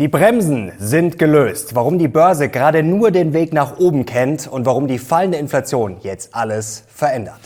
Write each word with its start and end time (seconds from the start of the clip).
Die 0.00 0.08
Bremsen 0.08 0.72
sind 0.78 1.18
gelöst. 1.18 1.74
Warum 1.74 1.98
die 1.98 2.08
Börse 2.08 2.48
gerade 2.48 2.82
nur 2.82 3.10
den 3.10 3.34
Weg 3.34 3.52
nach 3.52 3.78
oben 3.78 4.06
kennt 4.06 4.48
und 4.48 4.64
warum 4.64 4.88
die 4.88 4.98
fallende 4.98 5.36
Inflation 5.36 5.98
jetzt 6.00 6.34
alles 6.34 6.84
verändert. 6.88 7.40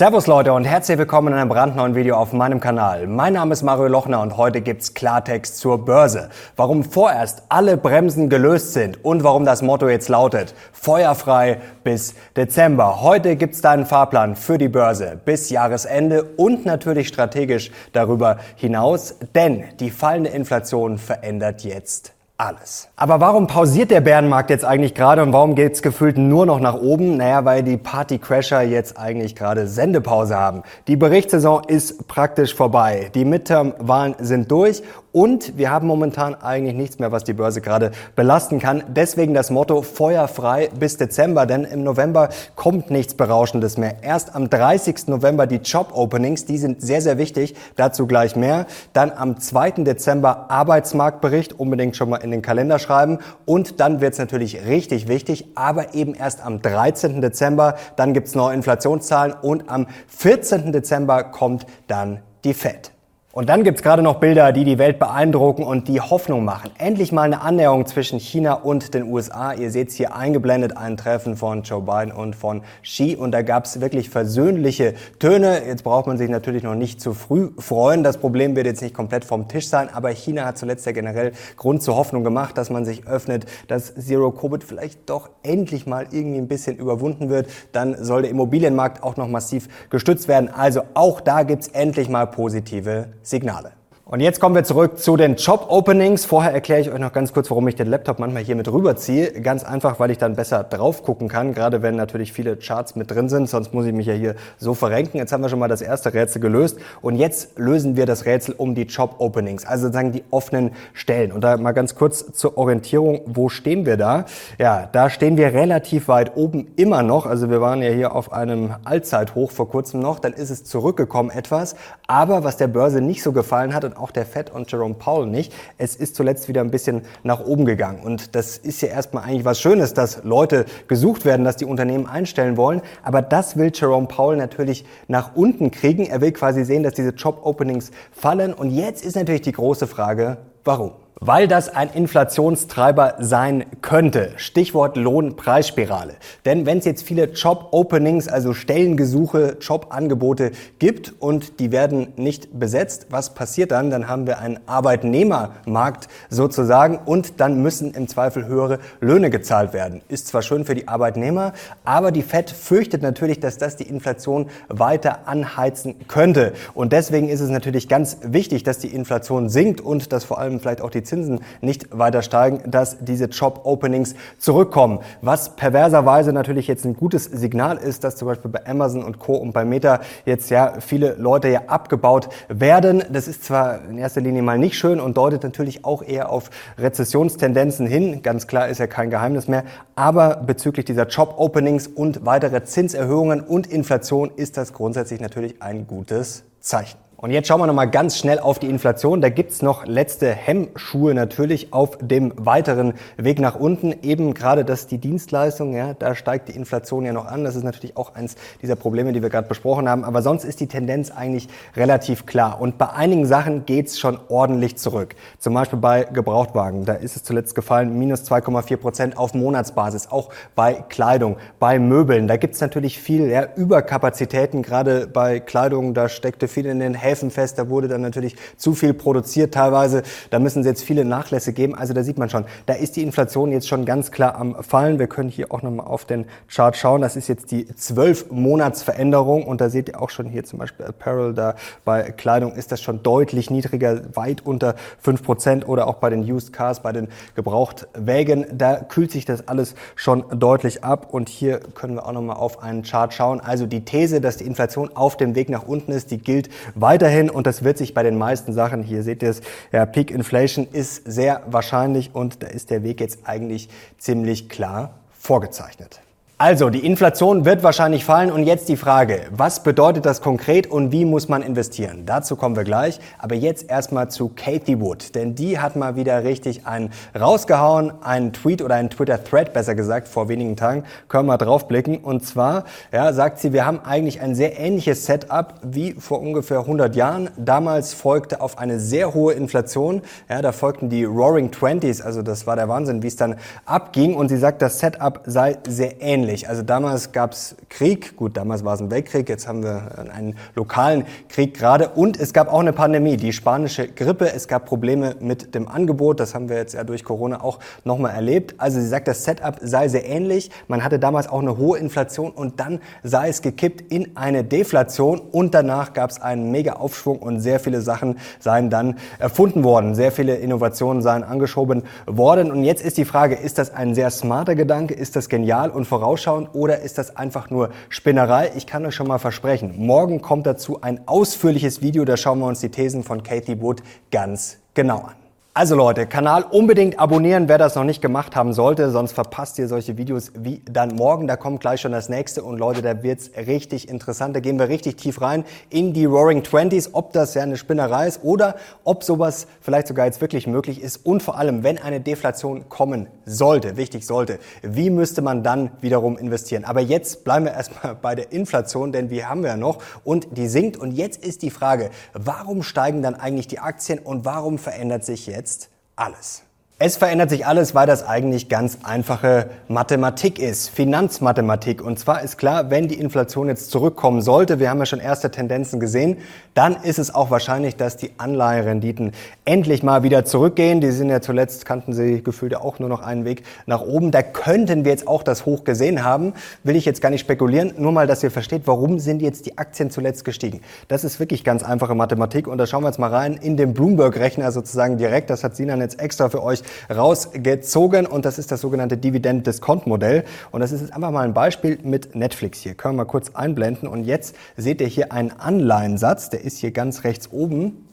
Servus 0.00 0.26
Leute 0.26 0.54
und 0.54 0.64
herzlich 0.64 0.96
willkommen 0.96 1.34
in 1.34 1.38
einem 1.38 1.50
brandneuen 1.50 1.94
Video 1.94 2.16
auf 2.16 2.32
meinem 2.32 2.58
Kanal. 2.58 3.06
Mein 3.06 3.34
Name 3.34 3.52
ist 3.52 3.62
Mario 3.62 3.86
Lochner 3.86 4.22
und 4.22 4.38
heute 4.38 4.62
gibt's 4.62 4.94
Klartext 4.94 5.58
zur 5.58 5.84
Börse. 5.84 6.30
Warum 6.56 6.84
vorerst 6.84 7.42
alle 7.50 7.76
Bremsen 7.76 8.30
gelöst 8.30 8.72
sind 8.72 9.04
und 9.04 9.24
warum 9.24 9.44
das 9.44 9.60
Motto 9.60 9.90
jetzt 9.90 10.08
lautet 10.08 10.54
Feuerfrei 10.72 11.60
bis 11.84 12.14
Dezember. 12.34 13.02
Heute 13.02 13.36
gibt's 13.36 13.60
da 13.60 13.72
einen 13.72 13.84
Fahrplan 13.84 14.36
für 14.36 14.56
die 14.56 14.68
Börse 14.68 15.20
bis 15.22 15.50
Jahresende 15.50 16.22
und 16.38 16.64
natürlich 16.64 17.08
strategisch 17.08 17.70
darüber 17.92 18.38
hinaus, 18.56 19.16
denn 19.34 19.64
die 19.80 19.90
fallende 19.90 20.30
Inflation 20.30 20.96
verändert 20.96 21.62
jetzt 21.62 22.14
alles. 22.40 22.88
Aber 22.96 23.20
warum 23.20 23.46
pausiert 23.46 23.90
der 23.90 24.00
Bärenmarkt 24.00 24.50
jetzt 24.50 24.64
eigentlich 24.64 24.94
gerade 24.94 25.22
und 25.22 25.32
warum 25.32 25.54
geht's 25.54 25.82
gefühlt 25.82 26.16
nur 26.16 26.46
noch 26.46 26.58
nach 26.58 26.74
oben? 26.74 27.18
Naja, 27.18 27.44
weil 27.44 27.62
die 27.62 27.76
Partycrasher 27.76 28.62
jetzt 28.62 28.98
eigentlich 28.98 29.36
gerade 29.36 29.66
Sendepause 29.66 30.36
haben. 30.36 30.62
Die 30.88 30.96
Berichtssaison 30.96 31.62
ist 31.66 32.08
praktisch 32.08 32.54
vorbei. 32.54 33.10
Die 33.14 33.24
Midterm-Wahlen 33.24 34.14
sind 34.18 34.50
durch 34.50 34.82
und 35.12 35.58
wir 35.58 35.70
haben 35.70 35.86
momentan 35.86 36.34
eigentlich 36.34 36.76
nichts 36.76 36.98
mehr, 36.98 37.10
was 37.10 37.24
die 37.24 37.32
Börse 37.32 37.60
gerade 37.60 37.90
belasten 38.14 38.60
kann. 38.60 38.84
Deswegen 38.88 39.34
das 39.34 39.50
Motto 39.50 39.82
feuerfrei 39.82 40.70
bis 40.78 40.96
Dezember, 40.96 41.46
denn 41.46 41.64
im 41.64 41.82
November 41.82 42.28
kommt 42.54 42.90
nichts 42.90 43.14
Berauschendes 43.14 43.76
mehr. 43.76 44.02
Erst 44.02 44.34
am 44.36 44.48
30. 44.48 45.08
November 45.08 45.46
die 45.46 45.56
Job-Openings, 45.56 46.44
die 46.44 46.58
sind 46.58 46.80
sehr, 46.80 47.02
sehr 47.02 47.18
wichtig. 47.18 47.56
Dazu 47.76 48.06
gleich 48.06 48.36
mehr. 48.36 48.66
Dann 48.92 49.10
am 49.10 49.40
2. 49.40 49.82
Dezember 49.82 50.50
Arbeitsmarktbericht, 50.50 51.58
unbedingt 51.58 51.96
schon 51.96 52.10
mal 52.10 52.18
in 52.18 52.30
den 52.30 52.42
Kalender 52.42 52.78
schreiben. 52.78 53.18
Und 53.46 53.80
dann 53.80 54.00
wird 54.00 54.12
es 54.12 54.18
natürlich 54.18 54.64
richtig 54.66 55.08
wichtig, 55.08 55.46
aber 55.56 55.94
eben 55.94 56.14
erst 56.14 56.44
am 56.44 56.62
13. 56.62 57.20
Dezember. 57.20 57.74
Dann 57.96 58.14
gibt's 58.14 58.34
neue 58.34 58.54
Inflationszahlen 58.54 59.34
und 59.42 59.68
am 59.68 59.88
14. 60.06 60.70
Dezember 60.72 61.24
kommt 61.24 61.66
dann 61.88 62.20
die 62.44 62.54
FED. 62.54 62.92
Und 63.32 63.48
dann 63.48 63.62
gibt's 63.62 63.84
gerade 63.84 64.02
noch 64.02 64.16
Bilder, 64.16 64.50
die 64.50 64.64
die 64.64 64.76
Welt 64.78 64.98
beeindrucken 64.98 65.62
und 65.62 65.86
die 65.86 66.00
Hoffnung 66.00 66.44
machen. 66.44 66.72
Endlich 66.78 67.12
mal 67.12 67.22
eine 67.22 67.42
Annäherung 67.42 67.86
zwischen 67.86 68.18
China 68.18 68.54
und 68.54 68.92
den 68.92 69.04
USA. 69.04 69.52
Ihr 69.52 69.70
seht 69.70 69.92
hier 69.92 70.16
eingeblendet 70.16 70.76
ein 70.76 70.96
Treffen 70.96 71.36
von 71.36 71.62
Joe 71.62 71.80
Biden 71.80 72.10
und 72.10 72.34
von 72.34 72.62
Xi. 72.82 73.14
Und 73.14 73.30
da 73.30 73.42
gab's 73.42 73.80
wirklich 73.80 74.10
versöhnliche 74.10 74.94
Töne. 75.20 75.64
Jetzt 75.64 75.84
braucht 75.84 76.08
man 76.08 76.18
sich 76.18 76.28
natürlich 76.28 76.64
noch 76.64 76.74
nicht 76.74 77.00
zu 77.00 77.14
früh 77.14 77.50
freuen. 77.56 78.02
Das 78.02 78.18
Problem 78.18 78.56
wird 78.56 78.66
jetzt 78.66 78.82
nicht 78.82 78.96
komplett 78.96 79.24
vom 79.24 79.46
Tisch 79.46 79.68
sein. 79.68 79.88
Aber 79.94 80.08
China 80.10 80.44
hat 80.44 80.58
zuletzt 80.58 80.84
ja 80.86 80.90
generell 80.90 81.30
Grund 81.56 81.84
zur 81.84 81.94
Hoffnung 81.94 82.24
gemacht, 82.24 82.58
dass 82.58 82.68
man 82.68 82.84
sich 82.84 83.06
öffnet, 83.06 83.46
dass 83.68 83.94
Zero 83.94 84.32
Covid 84.32 84.64
vielleicht 84.64 85.08
doch 85.08 85.30
endlich 85.44 85.86
mal 85.86 86.08
irgendwie 86.10 86.38
ein 86.38 86.48
bisschen 86.48 86.76
überwunden 86.78 87.28
wird. 87.28 87.48
Dann 87.70 88.02
soll 88.02 88.22
der 88.22 88.32
Immobilienmarkt 88.32 89.04
auch 89.04 89.16
noch 89.16 89.28
massiv 89.28 89.68
gestützt 89.88 90.26
werden. 90.26 90.48
Also 90.48 90.82
auch 90.94 91.20
da 91.20 91.44
gibt's 91.44 91.68
endlich 91.68 92.08
mal 92.08 92.26
positive 92.26 93.06
Signale. 93.22 93.79
Und 94.12 94.18
jetzt 94.18 94.40
kommen 94.40 94.56
wir 94.56 94.64
zurück 94.64 94.98
zu 94.98 95.16
den 95.16 95.36
Job-Openings. 95.36 96.24
Vorher 96.24 96.52
erkläre 96.52 96.80
ich 96.80 96.90
euch 96.90 96.98
noch 96.98 97.12
ganz 97.12 97.32
kurz, 97.32 97.48
warum 97.48 97.68
ich 97.68 97.76
den 97.76 97.86
Laptop 97.86 98.18
manchmal 98.18 98.42
hier 98.42 98.56
mit 98.56 98.66
rüberziehe. 98.66 99.40
Ganz 99.40 99.62
einfach, 99.62 100.00
weil 100.00 100.10
ich 100.10 100.18
dann 100.18 100.34
besser 100.34 100.64
drauf 100.64 101.04
gucken 101.04 101.28
kann, 101.28 101.54
gerade 101.54 101.80
wenn 101.80 101.94
natürlich 101.94 102.32
viele 102.32 102.56
Charts 102.56 102.96
mit 102.96 103.08
drin 103.08 103.28
sind. 103.28 103.48
Sonst 103.48 103.72
muss 103.72 103.86
ich 103.86 103.92
mich 103.92 104.06
ja 104.06 104.14
hier 104.14 104.34
so 104.58 104.74
verrenken. 104.74 105.18
Jetzt 105.18 105.32
haben 105.32 105.42
wir 105.42 105.48
schon 105.48 105.60
mal 105.60 105.68
das 105.68 105.80
erste 105.80 106.12
Rätsel 106.12 106.40
gelöst. 106.40 106.78
Und 107.02 107.14
jetzt 107.14 107.56
lösen 107.56 107.96
wir 107.96 108.04
das 108.04 108.26
Rätsel 108.26 108.56
um 108.58 108.74
die 108.74 108.82
Job-Openings, 108.82 109.64
also 109.64 109.84
sozusagen 109.84 110.10
die 110.10 110.24
offenen 110.32 110.72
Stellen. 110.92 111.30
Und 111.30 111.44
da 111.44 111.56
mal 111.56 111.70
ganz 111.70 111.94
kurz 111.94 112.32
zur 112.32 112.58
Orientierung, 112.58 113.20
wo 113.26 113.48
stehen 113.48 113.86
wir 113.86 113.96
da? 113.96 114.24
Ja, 114.58 114.88
da 114.90 115.08
stehen 115.08 115.36
wir 115.36 115.52
relativ 115.52 116.08
weit 116.08 116.36
oben 116.36 116.66
immer 116.74 117.04
noch. 117.04 117.26
Also 117.26 117.48
wir 117.48 117.60
waren 117.60 117.80
ja 117.80 117.90
hier 117.90 118.16
auf 118.16 118.32
einem 118.32 118.74
Allzeithoch 118.82 119.52
vor 119.52 119.68
kurzem 119.68 120.00
noch. 120.00 120.18
Dann 120.18 120.32
ist 120.32 120.50
es 120.50 120.64
zurückgekommen 120.64 121.30
etwas. 121.30 121.76
Aber 122.08 122.42
was 122.42 122.56
der 122.56 122.66
Börse 122.66 123.00
nicht 123.00 123.22
so 123.22 123.30
gefallen 123.30 123.72
hat 123.72 123.84
und 123.84 123.99
auch 124.00 124.10
der 124.10 124.26
Fed 124.26 124.50
und 124.50 124.70
Jerome 124.70 124.94
Powell 124.94 125.26
nicht. 125.26 125.52
Es 125.78 125.96
ist 125.96 126.16
zuletzt 126.16 126.48
wieder 126.48 126.60
ein 126.60 126.70
bisschen 126.70 127.02
nach 127.22 127.40
oben 127.40 127.64
gegangen. 127.64 128.02
Und 128.02 128.34
das 128.34 128.58
ist 128.58 128.80
ja 128.80 128.88
erstmal 128.88 129.24
eigentlich 129.24 129.44
was 129.44 129.60
Schönes, 129.60 129.94
dass 129.94 130.24
Leute 130.24 130.64
gesucht 130.88 131.24
werden, 131.24 131.44
dass 131.44 131.56
die 131.56 131.64
Unternehmen 131.64 132.06
einstellen 132.06 132.56
wollen. 132.56 132.82
Aber 133.02 133.22
das 133.22 133.56
will 133.56 133.70
Jerome 133.74 134.06
Powell 134.06 134.36
natürlich 134.36 134.84
nach 135.08 135.36
unten 135.36 135.70
kriegen. 135.70 136.06
Er 136.06 136.20
will 136.20 136.32
quasi 136.32 136.64
sehen, 136.64 136.82
dass 136.82 136.94
diese 136.94 137.10
Job-Openings 137.10 137.90
fallen. 138.10 138.52
Und 138.52 138.70
jetzt 138.70 139.04
ist 139.04 139.16
natürlich 139.16 139.42
die 139.42 139.52
große 139.52 139.86
Frage, 139.86 140.38
warum? 140.64 140.92
Weil 141.20 141.48
das 141.48 141.68
ein 141.68 141.90
Inflationstreiber 141.90 143.16
sein 143.18 143.66
könnte. 143.82 144.32
Stichwort 144.36 144.96
Lohnpreisspirale. 144.96 146.14
Denn 146.46 146.64
wenn 146.64 146.78
es 146.78 146.86
jetzt 146.86 147.02
viele 147.02 147.24
Job-Openings, 147.24 148.26
also 148.26 148.54
Stellengesuche, 148.54 149.58
Jobangebote 149.60 150.52
gibt 150.78 151.12
und 151.18 151.60
die 151.60 151.72
werden 151.72 152.14
nicht 152.16 152.58
besetzt, 152.58 153.08
was 153.10 153.34
passiert 153.34 153.70
dann? 153.70 153.90
Dann 153.90 154.08
haben 154.08 154.26
wir 154.26 154.38
einen 154.38 154.60
Arbeitnehmermarkt 154.66 156.08
sozusagen 156.30 156.98
und 157.04 157.38
dann 157.38 157.60
müssen 157.60 157.92
im 157.92 158.08
Zweifel 158.08 158.46
höhere 158.46 158.78
Löhne 159.00 159.28
gezahlt 159.28 159.74
werden. 159.74 160.00
Ist 160.08 160.28
zwar 160.28 160.40
schön 160.40 160.64
für 160.64 160.74
die 160.74 160.88
Arbeitnehmer, 160.88 161.52
aber 161.84 162.12
die 162.12 162.22
FED 162.22 162.50
fürchtet 162.50 163.02
natürlich, 163.02 163.40
dass 163.40 163.58
das 163.58 163.76
die 163.76 163.84
Inflation 163.84 164.48
weiter 164.68 165.28
anheizen 165.28 165.96
könnte. 166.08 166.54
Und 166.72 166.94
deswegen 166.94 167.28
ist 167.28 167.40
es 167.40 167.50
natürlich 167.50 167.88
ganz 167.88 168.16
wichtig, 168.22 168.62
dass 168.62 168.78
die 168.78 168.88
Inflation 168.88 169.50
sinkt 169.50 169.82
und 169.82 170.14
dass 170.14 170.24
vor 170.24 170.38
allem 170.38 170.60
vielleicht 170.60 170.80
auch 170.80 170.90
die 170.90 171.09
Zinsen 171.10 171.40
nicht 171.60 171.96
weiter 171.96 172.22
steigen, 172.22 172.70
dass 172.70 172.96
diese 173.00 173.26
Job-Openings 173.26 174.14
zurückkommen. 174.38 175.00
Was 175.20 175.56
perverserweise 175.56 176.32
natürlich 176.32 176.66
jetzt 176.66 176.84
ein 176.86 176.94
gutes 176.94 177.24
Signal 177.24 177.76
ist, 177.76 178.04
dass 178.04 178.16
zum 178.16 178.28
Beispiel 178.28 178.50
bei 178.50 178.64
Amazon 178.66 179.02
und 179.02 179.18
Co. 179.18 179.34
und 179.34 179.52
bei 179.52 179.64
Meta 179.64 180.00
jetzt 180.24 180.50
ja 180.50 180.74
viele 180.80 181.14
Leute 181.14 181.48
ja 181.48 181.62
abgebaut 181.66 182.28
werden. 182.48 183.04
Das 183.12 183.28
ist 183.28 183.44
zwar 183.44 183.84
in 183.84 183.98
erster 183.98 184.20
Linie 184.20 184.42
mal 184.42 184.58
nicht 184.58 184.78
schön 184.78 185.00
und 185.00 185.16
deutet 185.16 185.42
natürlich 185.42 185.84
auch 185.84 186.02
eher 186.02 186.30
auf 186.30 186.50
Rezessionstendenzen 186.78 187.86
hin. 187.86 188.22
Ganz 188.22 188.46
klar 188.46 188.68
ist 188.68 188.78
ja 188.78 188.86
kein 188.86 189.10
Geheimnis 189.10 189.48
mehr. 189.48 189.64
Aber 189.96 190.36
bezüglich 190.36 190.86
dieser 190.86 191.06
Job-Openings 191.06 191.88
und 191.88 192.24
weitere 192.24 192.64
Zinserhöhungen 192.64 193.40
und 193.40 193.66
Inflation 193.66 194.30
ist 194.36 194.56
das 194.56 194.72
grundsätzlich 194.72 195.20
natürlich 195.20 195.60
ein 195.60 195.86
gutes 195.86 196.44
Zeichen. 196.60 197.09
Und 197.22 197.32
jetzt 197.32 197.48
schauen 197.48 197.60
wir 197.60 197.66
nochmal 197.66 197.90
ganz 197.90 198.16
schnell 198.16 198.38
auf 198.38 198.58
die 198.58 198.70
Inflation. 198.70 199.20
Da 199.20 199.28
gibt's 199.28 199.60
noch 199.60 199.84
letzte 199.84 200.32
Hemmschuhe 200.32 201.12
natürlich 201.12 201.70
auf 201.70 201.98
dem 202.00 202.32
weiteren 202.36 202.94
Weg 203.18 203.40
nach 203.40 203.56
unten. 203.56 203.94
Eben 204.00 204.32
gerade 204.32 204.64
das 204.64 204.86
die 204.86 204.96
Dienstleistung, 204.96 205.74
ja, 205.74 205.92
da 205.92 206.14
steigt 206.14 206.48
die 206.48 206.52
Inflation 206.52 207.04
ja 207.04 207.12
noch 207.12 207.26
an. 207.26 207.44
Das 207.44 207.56
ist 207.56 207.62
natürlich 207.62 207.98
auch 207.98 208.14
eins 208.14 208.36
dieser 208.62 208.74
Probleme, 208.74 209.12
die 209.12 209.20
wir 209.20 209.28
gerade 209.28 209.46
besprochen 209.48 209.86
haben. 209.86 210.02
Aber 210.04 210.22
sonst 210.22 210.44
ist 210.44 210.60
die 210.60 210.66
Tendenz 210.66 211.10
eigentlich 211.10 211.48
relativ 211.76 212.24
klar. 212.24 212.58
Und 212.58 212.78
bei 212.78 212.88
einigen 212.88 213.26
Sachen 213.26 213.66
geht's 213.66 213.98
schon 213.98 214.18
ordentlich 214.30 214.78
zurück. 214.78 215.14
Zum 215.38 215.52
Beispiel 215.52 215.78
bei 215.78 216.04
Gebrauchtwagen. 216.04 216.86
Da 216.86 216.94
ist 216.94 217.16
es 217.16 217.22
zuletzt 217.22 217.54
gefallen, 217.54 217.98
minus 217.98 218.22
2,4 218.22 218.76
Prozent 218.78 219.18
auf 219.18 219.34
Monatsbasis. 219.34 220.10
Auch 220.10 220.30
bei 220.54 220.72
Kleidung, 220.88 221.36
bei 221.58 221.78
Möbeln. 221.78 222.28
Da 222.28 222.38
gibt's 222.38 222.62
natürlich 222.62 222.98
viel 222.98 223.28
ja, 223.28 223.46
Überkapazitäten. 223.56 224.62
Gerade 224.62 225.06
bei 225.06 225.38
Kleidung, 225.38 225.92
da 225.92 226.08
steckte 226.08 226.48
viel 226.48 226.64
in 226.64 226.80
den 226.80 226.94
Händen 226.94 227.09
Häfen 227.10 227.30
fest. 227.30 227.58
Da 227.58 227.68
wurde 227.68 227.88
dann 227.88 228.00
natürlich 228.00 228.36
zu 228.56 228.74
viel 228.74 228.94
produziert 228.94 229.54
teilweise. 229.54 230.02
Da 230.30 230.38
müssen 230.38 230.62
sie 230.62 230.68
jetzt 230.68 230.82
viele 230.82 231.04
Nachlässe 231.04 231.52
geben. 231.52 231.74
Also 231.74 231.92
da 231.92 232.02
sieht 232.02 232.18
man 232.18 232.30
schon, 232.30 232.44
da 232.66 232.74
ist 232.74 232.96
die 232.96 233.02
Inflation 233.02 233.52
jetzt 233.52 233.68
schon 233.68 233.84
ganz 233.84 234.10
klar 234.10 234.36
am 234.36 234.62
Fallen. 234.62 234.98
Wir 234.98 235.06
können 235.06 235.28
hier 235.28 235.52
auch 235.52 235.62
nochmal 235.62 235.86
auf 235.86 236.04
den 236.04 236.26
Chart 236.48 236.76
schauen. 236.76 237.02
Das 237.02 237.16
ist 237.16 237.28
jetzt 237.28 237.50
die 237.50 237.66
zwölf 237.74 238.30
Monatsveränderung 238.30 239.44
und 239.44 239.60
da 239.60 239.68
seht 239.68 239.88
ihr 239.88 240.00
auch 240.00 240.10
schon 240.10 240.26
hier 240.26 240.44
zum 240.44 240.58
Beispiel 240.58 240.86
Apparel, 240.86 241.34
da 241.34 241.54
bei 241.84 242.02
Kleidung 242.10 242.52
ist 242.52 242.72
das 242.72 242.80
schon 242.80 243.02
deutlich 243.02 243.50
niedriger, 243.50 244.02
weit 244.14 244.46
unter 244.46 244.74
fünf 244.98 245.22
Prozent 245.22 245.68
oder 245.68 245.86
auch 245.86 245.94
bei 245.94 246.10
den 246.10 246.22
Used 246.22 246.52
Cars, 246.52 246.80
bei 246.80 246.92
den 246.92 247.08
Gebrauchtwägen. 247.34 248.46
Da 248.52 248.76
kühlt 248.76 249.10
sich 249.10 249.24
das 249.24 249.48
alles 249.48 249.74
schon 249.96 250.24
deutlich 250.30 250.84
ab 250.84 251.08
und 251.12 251.28
hier 251.28 251.60
können 251.74 251.94
wir 251.94 252.06
auch 252.06 252.12
nochmal 252.12 252.36
auf 252.36 252.62
einen 252.62 252.82
Chart 252.82 253.12
schauen. 253.12 253.40
Also 253.40 253.66
die 253.66 253.84
These, 253.84 254.20
dass 254.20 254.36
die 254.36 254.46
Inflation 254.46 254.90
auf 254.94 255.16
dem 255.16 255.34
Weg 255.34 255.48
nach 255.48 255.66
unten 255.66 255.92
ist, 255.92 256.10
die 256.10 256.18
gilt 256.18 256.50
weiter 256.74 256.99
weiterhin 257.00 257.30
und 257.30 257.46
das 257.46 257.64
wird 257.64 257.78
sich 257.78 257.94
bei 257.94 258.02
den 258.02 258.18
meisten 258.18 258.52
Sachen, 258.52 258.82
hier 258.82 259.02
seht 259.02 259.22
ihr 259.22 259.30
es, 259.30 259.40
ja, 259.72 259.86
Peak 259.86 260.10
Inflation 260.10 260.66
ist 260.70 261.10
sehr 261.10 261.42
wahrscheinlich 261.46 262.14
und 262.14 262.42
da 262.42 262.46
ist 262.46 262.70
der 262.70 262.82
Weg 262.82 263.00
jetzt 263.00 263.20
eigentlich 263.24 263.70
ziemlich 263.98 264.48
klar 264.50 264.98
vorgezeichnet. 265.18 266.00
Also, 266.42 266.70
die 266.70 266.86
Inflation 266.86 267.44
wird 267.44 267.62
wahrscheinlich 267.62 268.06
fallen. 268.06 268.32
Und 268.32 268.44
jetzt 268.44 268.70
die 268.70 268.78
Frage, 268.78 269.26
was 269.30 269.62
bedeutet 269.62 270.06
das 270.06 270.22
konkret 270.22 270.66
und 270.66 270.90
wie 270.90 271.04
muss 271.04 271.28
man 271.28 271.42
investieren? 271.42 272.06
Dazu 272.06 272.34
kommen 272.34 272.56
wir 272.56 272.64
gleich, 272.64 272.98
aber 273.18 273.34
jetzt 273.34 273.68
erstmal 273.68 274.10
zu 274.10 274.30
Kathy 274.34 274.80
Wood, 274.80 275.14
denn 275.14 275.34
die 275.34 275.58
hat 275.58 275.76
mal 275.76 275.96
wieder 275.96 276.24
richtig 276.24 276.66
einen 276.66 276.92
rausgehauen, 277.14 277.92
einen 278.02 278.32
Tweet 278.32 278.62
oder 278.62 278.76
einen 278.76 278.88
Twitter-Thread 278.88 279.52
besser 279.52 279.74
gesagt 279.74 280.08
vor 280.08 280.30
wenigen 280.30 280.56
Tagen, 280.56 280.84
können 281.08 281.26
wir 281.26 281.32
mal 281.32 281.36
draufblicken 281.36 281.98
und 281.98 282.26
zwar, 282.26 282.64
ja, 282.90 283.12
sagt 283.12 283.38
sie, 283.38 283.52
wir 283.52 283.66
haben 283.66 283.80
eigentlich 283.84 284.22
ein 284.22 284.34
sehr 284.34 284.58
ähnliches 284.58 285.04
Setup 285.04 285.56
wie 285.62 285.92
vor 285.92 286.22
ungefähr 286.22 286.60
100 286.60 286.96
Jahren. 286.96 287.28
Damals 287.36 287.92
folgte 287.92 288.40
auf 288.40 288.56
eine 288.56 288.80
sehr 288.80 289.12
hohe 289.12 289.34
Inflation, 289.34 290.00
ja, 290.30 290.40
da 290.40 290.52
folgten 290.52 290.88
die 290.88 291.04
Roaring 291.04 291.50
Twenties, 291.50 292.00
also 292.00 292.22
das 292.22 292.46
war 292.46 292.56
der 292.56 292.70
Wahnsinn, 292.70 293.02
wie 293.02 293.08
es 293.08 293.16
dann 293.16 293.36
abging. 293.66 294.14
Und 294.14 294.30
sie 294.30 294.38
sagt, 294.38 294.62
das 294.62 294.78
Setup 294.78 295.20
sei 295.26 295.58
sehr 295.68 296.00
ähnlich 296.00 296.29
ähnlich. 296.30 296.48
Also 296.48 296.62
damals 296.62 297.12
gab 297.12 297.32
es 297.32 297.56
Krieg, 297.68 298.16
gut, 298.16 298.36
damals 298.36 298.64
war 298.64 298.74
es 298.74 298.80
ein 298.80 298.90
Weltkrieg, 298.90 299.28
jetzt 299.28 299.46
haben 299.48 299.62
wir 299.62 299.98
einen 300.12 300.36
lokalen 300.54 301.04
Krieg 301.28 301.54
gerade 301.54 301.88
und 301.88 302.18
es 302.18 302.32
gab 302.32 302.52
auch 302.52 302.60
eine 302.60 302.72
Pandemie, 302.72 303.16
die 303.16 303.32
spanische 303.32 303.88
Grippe. 303.88 304.32
Es 304.32 304.48
gab 304.48 304.66
Probleme 304.66 305.16
mit 305.20 305.54
dem 305.54 305.68
Angebot, 305.68 306.20
das 306.20 306.34
haben 306.34 306.48
wir 306.48 306.56
jetzt 306.56 306.74
ja 306.74 306.84
durch 306.84 307.04
Corona 307.04 307.42
auch 307.42 307.58
nochmal 307.84 308.14
erlebt. 308.14 308.54
Also 308.58 308.80
sie 308.80 308.86
sagt, 308.86 309.08
das 309.08 309.24
Setup 309.24 309.56
sei 309.60 309.88
sehr 309.88 310.08
ähnlich. 310.08 310.50
Man 310.68 310.84
hatte 310.84 310.98
damals 310.98 311.28
auch 311.28 311.40
eine 311.40 311.56
hohe 311.56 311.78
Inflation 311.78 312.30
und 312.30 312.60
dann 312.60 312.80
sei 313.02 313.28
es 313.28 313.42
gekippt 313.42 313.92
in 313.92 314.16
eine 314.16 314.44
Deflation 314.44 315.20
und 315.20 315.54
danach 315.54 315.92
gab 315.92 316.10
es 316.10 316.20
einen 316.20 316.50
mega 316.50 316.74
Aufschwung 316.74 317.18
und 317.18 317.40
sehr 317.40 317.60
viele 317.60 317.80
Sachen 317.80 318.18
seien 318.38 318.70
dann 318.70 318.96
erfunden 319.18 319.64
worden. 319.64 319.94
Sehr 319.94 320.12
viele 320.12 320.36
Innovationen 320.36 321.02
seien 321.02 321.24
angeschoben 321.24 321.82
worden 322.06 322.52
und 322.52 322.64
jetzt 322.64 322.82
ist 322.82 322.98
die 322.98 323.04
Frage, 323.04 323.34
ist 323.34 323.58
das 323.58 323.72
ein 323.72 323.94
sehr 323.94 324.10
smarter 324.10 324.54
Gedanke? 324.54 324.94
Ist 324.94 325.16
das 325.16 325.28
genial 325.28 325.70
und 325.70 325.86
voraus 325.86 326.19
vorausschauen 326.20 326.48
oder 326.52 326.80
ist 326.80 326.98
das 326.98 327.16
einfach 327.16 327.50
nur 327.50 327.70
Spinnerei? 327.88 328.52
Ich 328.56 328.66
kann 328.66 328.84
euch 328.86 328.94
schon 328.94 329.08
mal 329.08 329.18
versprechen, 329.18 329.74
morgen 329.76 330.20
kommt 330.20 330.46
dazu 330.46 330.80
ein 330.82 331.06
ausführliches 331.06 331.82
Video, 331.82 332.04
da 332.04 332.16
schauen 332.16 332.38
wir 332.40 332.46
uns 332.46 332.60
die 332.60 332.70
Thesen 332.70 333.02
von 333.02 333.22
Katie 333.22 333.60
Wood 333.60 333.82
ganz 334.10 334.58
genau 334.74 334.98
an. 334.98 335.19
Also 335.52 335.74
Leute, 335.74 336.06
Kanal 336.06 336.44
unbedingt 336.44 337.00
abonnieren, 337.00 337.48
wer 337.48 337.58
das 337.58 337.74
noch 337.74 337.82
nicht 337.82 338.00
gemacht 338.00 338.36
haben 338.36 338.52
sollte, 338.52 338.92
sonst 338.92 339.10
verpasst 339.10 339.58
ihr 339.58 339.66
solche 339.66 339.98
Videos 339.98 340.30
wie 340.38 340.62
dann 340.64 340.94
morgen. 340.94 341.26
Da 341.26 341.34
kommt 341.34 341.58
gleich 341.58 341.80
schon 341.80 341.90
das 341.90 342.08
nächste 342.08 342.44
und 342.44 342.58
Leute, 342.58 342.82
da 342.82 343.02
wird's 343.02 343.32
richtig 343.36 343.88
interessant. 343.88 344.36
Da 344.36 344.38
gehen 344.38 344.60
wir 344.60 344.68
richtig 344.68 344.94
tief 344.94 345.20
rein 345.20 345.44
in 345.68 345.92
die 345.92 346.04
Roaring 346.04 346.44
Twenties, 346.44 346.90
ob 346.94 347.12
das 347.12 347.34
ja 347.34 347.42
eine 347.42 347.56
Spinnerei 347.56 348.06
ist 348.06 348.22
oder 348.22 348.54
ob 348.84 349.02
sowas 349.02 349.48
vielleicht 349.60 349.88
sogar 349.88 350.06
jetzt 350.06 350.20
wirklich 350.20 350.46
möglich 350.46 350.80
ist 350.80 351.04
und 351.04 351.20
vor 351.20 351.36
allem, 351.36 351.64
wenn 351.64 351.78
eine 351.78 352.00
Deflation 352.00 352.68
kommen 352.68 353.08
sollte, 353.24 353.76
wichtig 353.76 354.06
sollte, 354.06 354.38
wie 354.62 354.88
müsste 354.88 355.20
man 355.20 355.42
dann 355.42 355.72
wiederum 355.80 356.16
investieren? 356.16 356.64
Aber 356.64 356.80
jetzt 356.80 357.24
bleiben 357.24 357.46
wir 357.46 357.54
erstmal 357.54 357.96
bei 357.96 358.14
der 358.14 358.30
Inflation, 358.30 358.92
denn 358.92 359.08
die 359.08 359.24
haben 359.24 359.42
wir 359.42 359.50
ja 359.50 359.56
noch 359.56 359.78
und 360.04 360.28
die 360.38 360.46
sinkt 360.46 360.76
und 360.76 360.92
jetzt 360.92 361.24
ist 361.24 361.42
die 361.42 361.50
Frage, 361.50 361.90
warum 362.12 362.62
steigen 362.62 363.02
dann 363.02 363.16
eigentlich 363.16 363.48
die 363.48 363.58
Aktien 363.58 363.98
und 363.98 364.24
warum 364.24 364.56
verändert 364.56 365.04
sich 365.04 365.26
jetzt 365.26 365.39
jetzt 365.40 365.70
alles. 365.96 366.42
Es 366.82 366.96
verändert 366.96 367.28
sich 367.28 367.46
alles, 367.46 367.74
weil 367.74 367.86
das 367.86 368.08
eigentlich 368.08 368.48
ganz 368.48 368.78
einfache 368.84 369.50
Mathematik 369.68 370.38
ist, 370.38 370.70
Finanzmathematik. 370.70 371.84
Und 371.84 371.98
zwar 371.98 372.22
ist 372.22 372.38
klar, 372.38 372.70
wenn 372.70 372.88
die 372.88 372.94
Inflation 372.94 373.48
jetzt 373.48 373.70
zurückkommen 373.70 374.22
sollte, 374.22 374.60
wir 374.60 374.70
haben 374.70 374.78
ja 374.78 374.86
schon 374.86 374.98
erste 374.98 375.30
Tendenzen 375.30 375.78
gesehen, 375.78 376.16
dann 376.54 376.76
ist 376.82 376.98
es 376.98 377.14
auch 377.14 377.30
wahrscheinlich, 377.30 377.76
dass 377.76 377.98
die 377.98 378.12
Anleiherenditen 378.16 379.12
endlich 379.44 379.82
mal 379.82 380.04
wieder 380.04 380.24
zurückgehen. 380.24 380.80
Die 380.80 380.90
sind 380.90 381.10
ja 381.10 381.20
zuletzt, 381.20 381.66
kannten 381.66 381.92
sie 381.92 382.22
gefühlt 382.22 382.56
auch 382.56 382.78
nur 382.78 382.88
noch 382.88 383.02
einen 383.02 383.26
Weg 383.26 383.42
nach 383.66 383.82
oben. 383.82 384.10
Da 384.10 384.22
könnten 384.22 384.86
wir 384.86 384.92
jetzt 384.92 385.06
auch 385.06 385.22
das 385.22 385.44
Hoch 385.44 385.64
gesehen 385.64 386.02
haben. 386.02 386.32
Will 386.64 386.76
ich 386.76 386.86
jetzt 386.86 387.02
gar 387.02 387.10
nicht 387.10 387.20
spekulieren, 387.20 387.74
nur 387.76 387.92
mal, 387.92 388.06
dass 388.06 388.22
ihr 388.22 388.30
versteht, 388.30 388.62
warum 388.64 389.00
sind 389.00 389.20
jetzt 389.20 389.44
die 389.44 389.58
Aktien 389.58 389.90
zuletzt 389.90 390.24
gestiegen. 390.24 390.62
Das 390.88 391.04
ist 391.04 391.20
wirklich 391.20 391.44
ganz 391.44 391.62
einfache 391.62 391.94
Mathematik. 391.94 392.48
Und 392.48 392.56
da 392.56 392.66
schauen 392.66 392.84
wir 392.84 392.88
jetzt 392.88 392.98
mal 392.98 393.10
rein 393.10 393.34
in 393.34 393.58
den 393.58 393.74
Bloomberg-Rechner 393.74 394.50
sozusagen 394.50 394.96
direkt. 394.96 395.28
Das 395.28 395.44
hat 395.44 395.56
Sinan 395.56 395.82
jetzt 395.82 396.00
extra 396.00 396.30
für 396.30 396.42
euch 396.42 396.62
rausgezogen 396.94 398.06
und 398.06 398.24
das 398.24 398.38
ist 398.38 398.52
das 398.52 398.60
sogenannte 398.60 398.96
Dividend-Discount-Modell. 398.96 400.24
Und 400.50 400.60
das 400.60 400.72
ist 400.72 400.80
jetzt 400.80 400.92
einfach 400.92 401.10
mal 401.10 401.24
ein 401.24 401.34
Beispiel 401.34 401.78
mit 401.82 402.14
Netflix 402.14 402.60
hier. 402.60 402.74
Können 402.74 402.94
wir 402.94 403.04
mal 403.04 403.10
kurz 403.10 403.30
einblenden 403.34 403.88
und 403.88 404.04
jetzt 404.04 404.34
seht 404.56 404.80
ihr 404.80 404.86
hier 404.86 405.12
einen 405.12 405.32
Anleihensatz, 405.32 406.30
der 406.30 406.42
ist 406.44 406.58
hier 406.58 406.70
ganz 406.70 407.04
rechts 407.04 407.30
oben. 407.30 407.89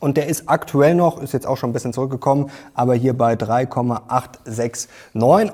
Und 0.00 0.16
der 0.16 0.26
ist 0.28 0.44
aktuell 0.46 0.94
noch, 0.94 1.20
ist 1.20 1.34
jetzt 1.34 1.46
auch 1.46 1.58
schon 1.58 1.70
ein 1.70 1.72
bisschen 1.74 1.92
zurückgekommen, 1.92 2.50
aber 2.72 2.94
hier 2.94 3.16
bei 3.16 3.36
3,869. 3.36 4.88